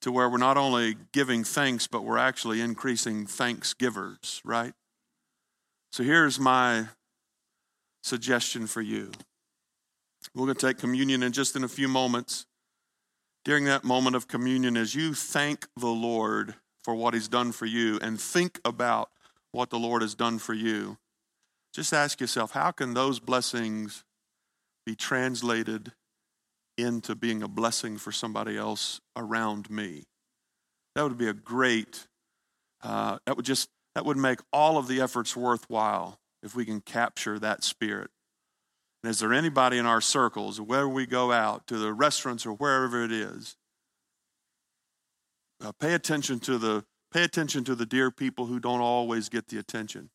to 0.02 0.12
where 0.12 0.30
we're 0.30 0.38
not 0.38 0.58
only 0.58 0.96
giving 1.14 1.44
thanks, 1.44 1.88
but 1.88 2.04
we're 2.04 2.18
actually 2.18 2.62
increasing 2.62 3.26
thanksgivers, 3.26 4.42
right? 4.44 4.74
So 5.92 6.04
here's 6.04 6.40
my 6.40 6.88
suggestion 8.04 8.68
for 8.68 8.82
you. 8.82 9.12
We're 10.34 10.46
going 10.46 10.56
to 10.56 10.68
take 10.68 10.78
communion 10.78 11.24
in 11.24 11.32
just 11.32 11.56
in 11.56 11.64
a 11.64 11.68
few 11.68 11.88
moments 11.88 12.46
during 13.46 13.66
that 13.66 13.84
moment 13.84 14.16
of 14.16 14.28
communion 14.28 14.76
as 14.76 14.96
you 14.96 15.14
thank 15.14 15.68
the 15.76 15.88
Lord 15.88 16.56
for 16.84 16.96
what 16.96 17.14
He's 17.14 17.28
done 17.28 17.52
for 17.52 17.66
you 17.66 18.00
and 18.02 18.20
think 18.20 18.60
about 18.66 19.10
what 19.52 19.70
the 19.70 19.80
Lord 19.80 20.02
has 20.02 20.16
done 20.16 20.40
for 20.40 20.54
you, 20.54 20.98
just 21.74 21.94
ask 21.94 22.20
yourself 22.20 22.52
how 22.52 22.72
can 22.72 22.94
those 22.94 23.20
blessings 23.20 24.04
be 24.86 24.96
translated 24.96 25.92
into 26.78 27.16
being 27.16 27.42
a 27.44 27.48
blessing 27.48 27.98
for 27.98 28.12
somebody 28.12 28.58
else 28.58 29.02
around 29.16 29.70
me? 29.70 30.04
That 30.96 31.04
would 31.04 31.18
be 31.18 31.28
a 31.28 31.34
great, 31.34 32.08
uh, 32.82 33.20
that 33.26 33.36
would 33.36 33.46
just, 33.46 33.70
that 33.96 34.06
would 34.06 34.18
make 34.18 34.40
all 34.54 34.78
of 34.78 34.88
the 34.88 35.02
efforts 35.02 35.36
worthwhile 35.36 36.20
if 36.44 36.56
we 36.56 36.66
can 36.66 36.82
capture 36.82 37.40
that 37.40 37.64
spirit. 37.64 38.10
And 39.08 39.14
is 39.14 39.20
there 39.20 39.34
anybody 39.34 39.78
in 39.78 39.86
our 39.86 40.02
circles, 40.02 40.60
where 40.60 40.86
we 40.86 41.06
go 41.06 41.32
out, 41.32 41.66
to 41.68 41.78
the 41.78 41.94
restaurants 41.94 42.46
or 42.46 42.52
wherever 42.52 43.06
it 43.06 43.12
is, 43.14 43.56
uh, 45.64 45.72
pay 45.80 45.94
attention 45.94 46.42
to 46.42 46.58
the 46.58 46.84
pay 47.14 47.24
attention 47.24 47.64
to 47.64 47.74
the 47.74 47.86
dear 47.86 48.12
people 48.12 48.48
who 48.48 48.60
don't 48.60 48.82
always 48.82 49.30
get 49.30 49.48
the 49.48 49.58
attention, 49.58 50.10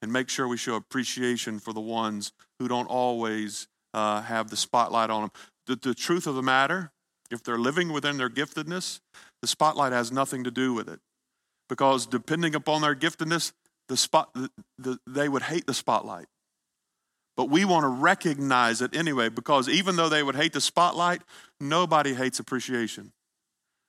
and 0.00 0.12
make 0.12 0.28
sure 0.28 0.46
we 0.46 0.56
show 0.56 0.76
appreciation 0.76 1.58
for 1.58 1.72
the 1.72 1.80
ones 1.80 2.30
who 2.60 2.68
don't 2.68 2.86
always 2.86 3.66
uh, 3.92 4.22
have 4.22 4.50
the 4.50 4.56
spotlight 4.56 5.10
on 5.10 5.22
them. 5.22 5.30
The, 5.66 5.74
the 5.74 5.92
truth 5.92 6.28
of 6.28 6.36
the 6.36 6.44
matter, 6.44 6.92
if 7.32 7.42
they're 7.42 7.58
living 7.58 7.92
within 7.92 8.18
their 8.18 8.30
giftedness, 8.30 9.00
the 9.42 9.48
spotlight 9.48 9.90
has 9.90 10.12
nothing 10.12 10.44
to 10.44 10.52
do 10.52 10.72
with 10.72 10.88
it, 10.88 11.00
because 11.68 12.06
depending 12.06 12.54
upon 12.54 12.82
their 12.82 12.94
giftedness, 12.94 13.50
the 13.88 13.96
spot 13.96 14.32
the, 14.32 14.48
the, 14.78 14.98
they 15.08 15.28
would 15.28 15.42
hate 15.42 15.66
the 15.66 15.74
spotlight. 15.74 16.26
But 17.36 17.50
we 17.50 17.64
want 17.64 17.84
to 17.84 17.88
recognize 17.88 18.80
it 18.80 18.96
anyway 18.96 19.28
because 19.28 19.68
even 19.68 19.96
though 19.96 20.08
they 20.08 20.22
would 20.22 20.36
hate 20.36 20.52
the 20.52 20.60
spotlight, 20.60 21.22
nobody 21.60 22.14
hates 22.14 22.38
appreciation. 22.38 23.12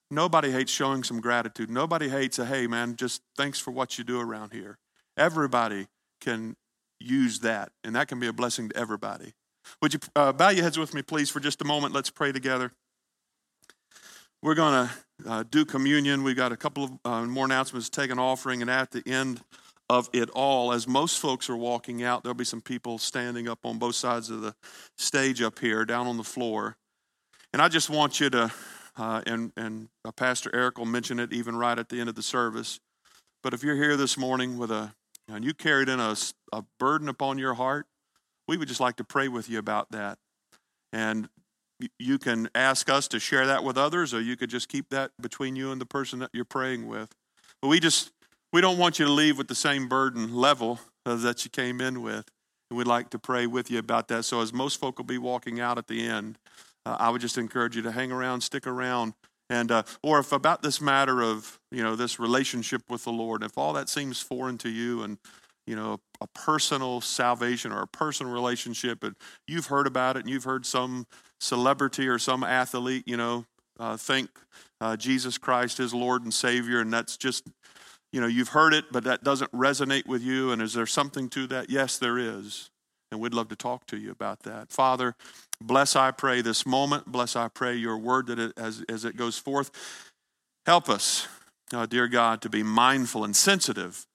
Nobody 0.09 0.51
hates 0.51 0.71
showing 0.71 1.03
some 1.03 1.19
gratitude. 1.19 1.69
Nobody 1.69 2.09
hates 2.09 2.39
a, 2.39 2.45
hey, 2.45 2.67
man, 2.67 2.95
just 2.95 3.21
thanks 3.35 3.59
for 3.59 3.71
what 3.71 3.97
you 3.97 4.03
do 4.03 4.19
around 4.19 4.53
here. 4.53 4.77
Everybody 5.17 5.87
can 6.21 6.55
use 6.99 7.39
that, 7.39 7.71
and 7.83 7.95
that 7.95 8.07
can 8.07 8.19
be 8.19 8.27
a 8.27 8.33
blessing 8.33 8.69
to 8.69 8.77
everybody. 8.77 9.33
Would 9.81 9.93
you 9.93 9.99
uh, 10.15 10.31
bow 10.31 10.49
your 10.49 10.63
heads 10.63 10.77
with 10.77 10.93
me, 10.93 11.01
please, 11.01 11.29
for 11.29 11.39
just 11.39 11.61
a 11.61 11.65
moment? 11.65 11.93
Let's 11.93 12.09
pray 12.09 12.31
together. 12.31 12.71
We're 14.41 14.55
going 14.55 14.87
to 14.87 15.29
uh, 15.29 15.43
do 15.49 15.65
communion. 15.65 16.23
We've 16.23 16.35
got 16.35 16.51
a 16.51 16.57
couple 16.57 16.83
of 16.83 16.91
uh, 17.03 17.25
more 17.25 17.45
announcements, 17.45 17.89
take 17.89 18.11
an 18.11 18.19
offering, 18.19 18.61
and 18.61 18.71
at 18.71 18.91
the 18.91 19.03
end, 19.05 19.41
of 19.89 20.09
it 20.13 20.29
all. 20.31 20.73
As 20.73 20.87
most 20.87 21.19
folks 21.19 21.49
are 21.49 21.55
walking 21.55 22.03
out, 22.03 22.23
there'll 22.23 22.35
be 22.35 22.43
some 22.43 22.61
people 22.61 22.97
standing 22.97 23.47
up 23.47 23.59
on 23.63 23.77
both 23.77 23.95
sides 23.95 24.29
of 24.29 24.41
the 24.41 24.55
stage 24.97 25.41
up 25.41 25.59
here, 25.59 25.85
down 25.85 26.07
on 26.07 26.17
the 26.17 26.23
floor. 26.23 26.77
And 27.53 27.61
I 27.61 27.69
just 27.69 27.89
want 27.89 28.19
you 28.19 28.29
to, 28.31 28.51
uh, 28.97 29.21
and, 29.25 29.53
and 29.55 29.89
uh, 30.03 30.11
Pastor 30.11 30.51
Eric 30.53 30.77
will 30.77 30.85
mention 30.85 31.19
it 31.19 31.31
even 31.31 31.55
right 31.55 31.77
at 31.79 31.89
the 31.89 31.99
end 31.99 32.09
of 32.09 32.15
the 32.15 32.23
service. 32.23 32.79
But 33.43 33.53
if 33.53 33.63
you're 33.63 33.75
here 33.75 33.95
this 33.95 34.17
morning 34.17 34.57
with 34.57 34.71
a, 34.71 34.93
and 35.29 35.43
you 35.43 35.53
carried 35.53 35.89
in 35.89 35.99
a, 35.99 36.15
a 36.51 36.63
burden 36.79 37.07
upon 37.07 37.37
your 37.37 37.53
heart, 37.53 37.85
we 38.47 38.57
would 38.57 38.67
just 38.67 38.79
like 38.79 38.95
to 38.97 39.03
pray 39.03 39.27
with 39.27 39.49
you 39.49 39.59
about 39.59 39.91
that. 39.91 40.17
And 40.91 41.29
you 41.99 42.17
can 42.17 42.49
ask 42.55 42.89
us 42.89 43.07
to 43.09 43.19
share 43.19 43.45
that 43.45 43.63
with 43.63 43.77
others, 43.77 44.13
or 44.13 44.21
you 44.21 44.35
could 44.35 44.49
just 44.49 44.67
keep 44.67 44.89
that 44.89 45.11
between 45.21 45.55
you 45.55 45.71
and 45.71 45.79
the 45.79 45.85
person 45.85 46.19
that 46.19 46.31
you're 46.33 46.45
praying 46.45 46.87
with. 46.87 47.09
But 47.61 47.67
we 47.67 47.79
just 47.79 48.11
we 48.51 48.61
don't 48.61 48.77
want 48.77 48.99
you 48.99 49.05
to 49.05 49.11
leave 49.11 49.37
with 49.37 49.47
the 49.47 49.55
same 49.55 49.87
burden 49.87 50.33
level 50.33 50.79
that 51.05 51.43
you 51.45 51.51
came 51.51 51.81
in 51.81 52.01
with. 52.01 52.25
And 52.69 52.77
we'd 52.77 52.87
like 52.87 53.09
to 53.11 53.19
pray 53.19 53.47
with 53.47 53.71
you 53.71 53.79
about 53.79 54.07
that. 54.09 54.25
So, 54.25 54.41
as 54.41 54.51
most 54.51 54.79
folk 54.79 54.97
will 54.97 55.05
be 55.05 55.17
walking 55.17 55.59
out 55.59 55.77
at 55.77 55.87
the 55.87 56.05
end, 56.05 56.37
uh, 56.85 56.97
I 56.99 57.09
would 57.09 57.21
just 57.21 57.37
encourage 57.37 57.75
you 57.75 57.81
to 57.83 57.91
hang 57.91 58.11
around, 58.11 58.41
stick 58.41 58.67
around, 58.67 59.13
and 59.49 59.71
uh, 59.71 59.83
or 60.03 60.19
if 60.19 60.31
about 60.31 60.61
this 60.61 60.81
matter 60.81 61.21
of 61.21 61.59
you 61.71 61.81
know 61.81 61.95
this 61.95 62.19
relationship 62.19 62.83
with 62.89 63.03
the 63.05 63.11
Lord, 63.11 63.43
if 63.43 63.57
all 63.57 63.73
that 63.73 63.89
seems 63.89 64.21
foreign 64.21 64.57
to 64.59 64.69
you, 64.69 65.03
and 65.03 65.17
you 65.65 65.75
know 65.75 65.99
a 66.19 66.27
personal 66.27 66.99
salvation 66.99 67.71
or 67.71 67.81
a 67.81 67.87
personal 67.87 68.33
relationship, 68.33 69.03
and 69.03 69.15
you've 69.47 69.67
heard 69.67 69.87
about 69.87 70.17
it, 70.17 70.21
and 70.21 70.29
you've 70.29 70.43
heard 70.43 70.65
some 70.65 71.07
celebrity 71.39 72.07
or 72.07 72.19
some 72.19 72.43
athlete, 72.43 73.03
you 73.05 73.15
know, 73.15 73.45
uh, 73.79 73.95
think 73.95 74.29
uh, 74.81 74.97
Jesus 74.97 75.37
Christ 75.37 75.79
is 75.79 75.93
Lord 75.93 76.23
and 76.23 76.33
Savior, 76.33 76.81
and 76.81 76.91
that's 76.91 77.15
just 77.15 77.47
you 78.11 78.21
know, 78.21 78.27
you've 78.27 78.49
heard 78.49 78.73
it, 78.73 78.85
but 78.91 79.03
that 79.03 79.23
doesn't 79.23 79.51
resonate 79.51 80.07
with 80.07 80.21
you. 80.21 80.51
And 80.51 80.61
is 80.61 80.73
there 80.73 80.85
something 80.85 81.29
to 81.29 81.47
that? 81.47 81.69
Yes, 81.69 81.97
there 81.97 82.17
is. 82.17 82.69
And 83.11 83.21
we'd 83.21 83.33
love 83.33 83.47
to 83.49 83.55
talk 83.55 83.85
to 83.87 83.97
you 83.97 84.11
about 84.11 84.43
that. 84.43 84.71
Father, 84.71 85.15
bless, 85.61 85.95
I 85.95 86.11
pray, 86.11 86.41
this 86.41 86.65
moment. 86.65 87.05
Bless, 87.05 87.35
I 87.35 87.47
pray, 87.47 87.75
your 87.75 87.97
word 87.97 88.27
that 88.27 88.39
it, 88.39 88.53
as, 88.57 88.83
as 88.89 89.05
it 89.05 89.15
goes 89.15 89.37
forth. 89.37 89.71
Help 90.65 90.89
us, 90.89 91.27
uh, 91.73 91.85
dear 91.85 92.07
God, 92.07 92.41
to 92.41 92.49
be 92.49 92.63
mindful 92.63 93.23
and 93.23 93.35
sensitive 93.35 94.05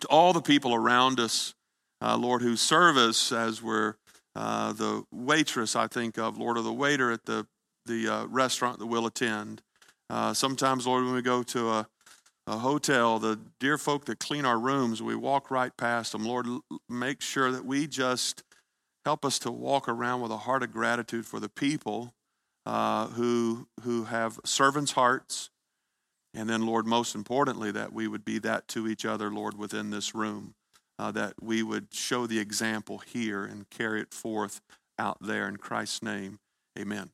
to 0.00 0.06
all 0.08 0.32
the 0.32 0.40
people 0.40 0.74
around 0.74 1.20
us, 1.20 1.54
uh, 2.00 2.16
Lord, 2.16 2.42
who 2.42 2.56
serve 2.56 2.96
us 2.96 3.32
as 3.32 3.62
we're 3.62 3.94
uh, 4.34 4.72
the 4.72 5.04
waitress, 5.10 5.74
I 5.74 5.86
think 5.86 6.18
of, 6.18 6.36
Lord, 6.36 6.58
or 6.58 6.62
the 6.62 6.72
waiter 6.72 7.10
at 7.10 7.24
the, 7.24 7.46
the 7.86 8.08
uh, 8.08 8.26
restaurant 8.26 8.78
that 8.78 8.86
we'll 8.86 9.06
attend. 9.06 9.62
Uh, 10.10 10.34
sometimes, 10.34 10.86
Lord, 10.86 11.04
when 11.04 11.14
we 11.14 11.22
go 11.22 11.42
to 11.42 11.70
a 11.70 11.88
a 12.46 12.58
hotel, 12.58 13.18
the 13.18 13.40
dear 13.60 13.78
folk 13.78 14.04
that 14.06 14.20
clean 14.20 14.44
our 14.44 14.58
rooms, 14.58 15.02
we 15.02 15.16
walk 15.16 15.50
right 15.50 15.76
past 15.76 16.12
them. 16.12 16.24
Lord, 16.24 16.46
make 16.88 17.20
sure 17.20 17.50
that 17.52 17.64
we 17.64 17.86
just 17.86 18.42
help 19.04 19.24
us 19.24 19.38
to 19.40 19.50
walk 19.50 19.88
around 19.88 20.20
with 20.20 20.32
a 20.32 20.38
heart 20.38 20.62
of 20.62 20.72
gratitude 20.72 21.26
for 21.26 21.40
the 21.40 21.48
people 21.48 22.14
uh, 22.66 23.08
who, 23.08 23.68
who 23.82 24.04
have 24.04 24.38
servants' 24.44 24.92
hearts. 24.92 25.50
And 26.34 26.48
then, 26.50 26.66
Lord, 26.66 26.86
most 26.86 27.14
importantly, 27.14 27.70
that 27.72 27.92
we 27.92 28.08
would 28.08 28.24
be 28.24 28.38
that 28.40 28.68
to 28.68 28.86
each 28.88 29.04
other, 29.06 29.30
Lord, 29.30 29.58
within 29.58 29.90
this 29.90 30.14
room. 30.14 30.54
uh, 30.98 31.10
that 31.12 31.34
we 31.42 31.62
would 31.62 31.92
show 31.92 32.26
the 32.26 32.38
example 32.38 32.98
here 32.98 33.44
and 33.44 33.68
carry 33.70 34.00
it 34.00 34.12
forth 34.14 34.60
out 34.98 35.18
there 35.20 35.48
in 35.48 35.56
Christ's 35.56 36.02
name. 36.02 36.38
Amen. 36.78 37.10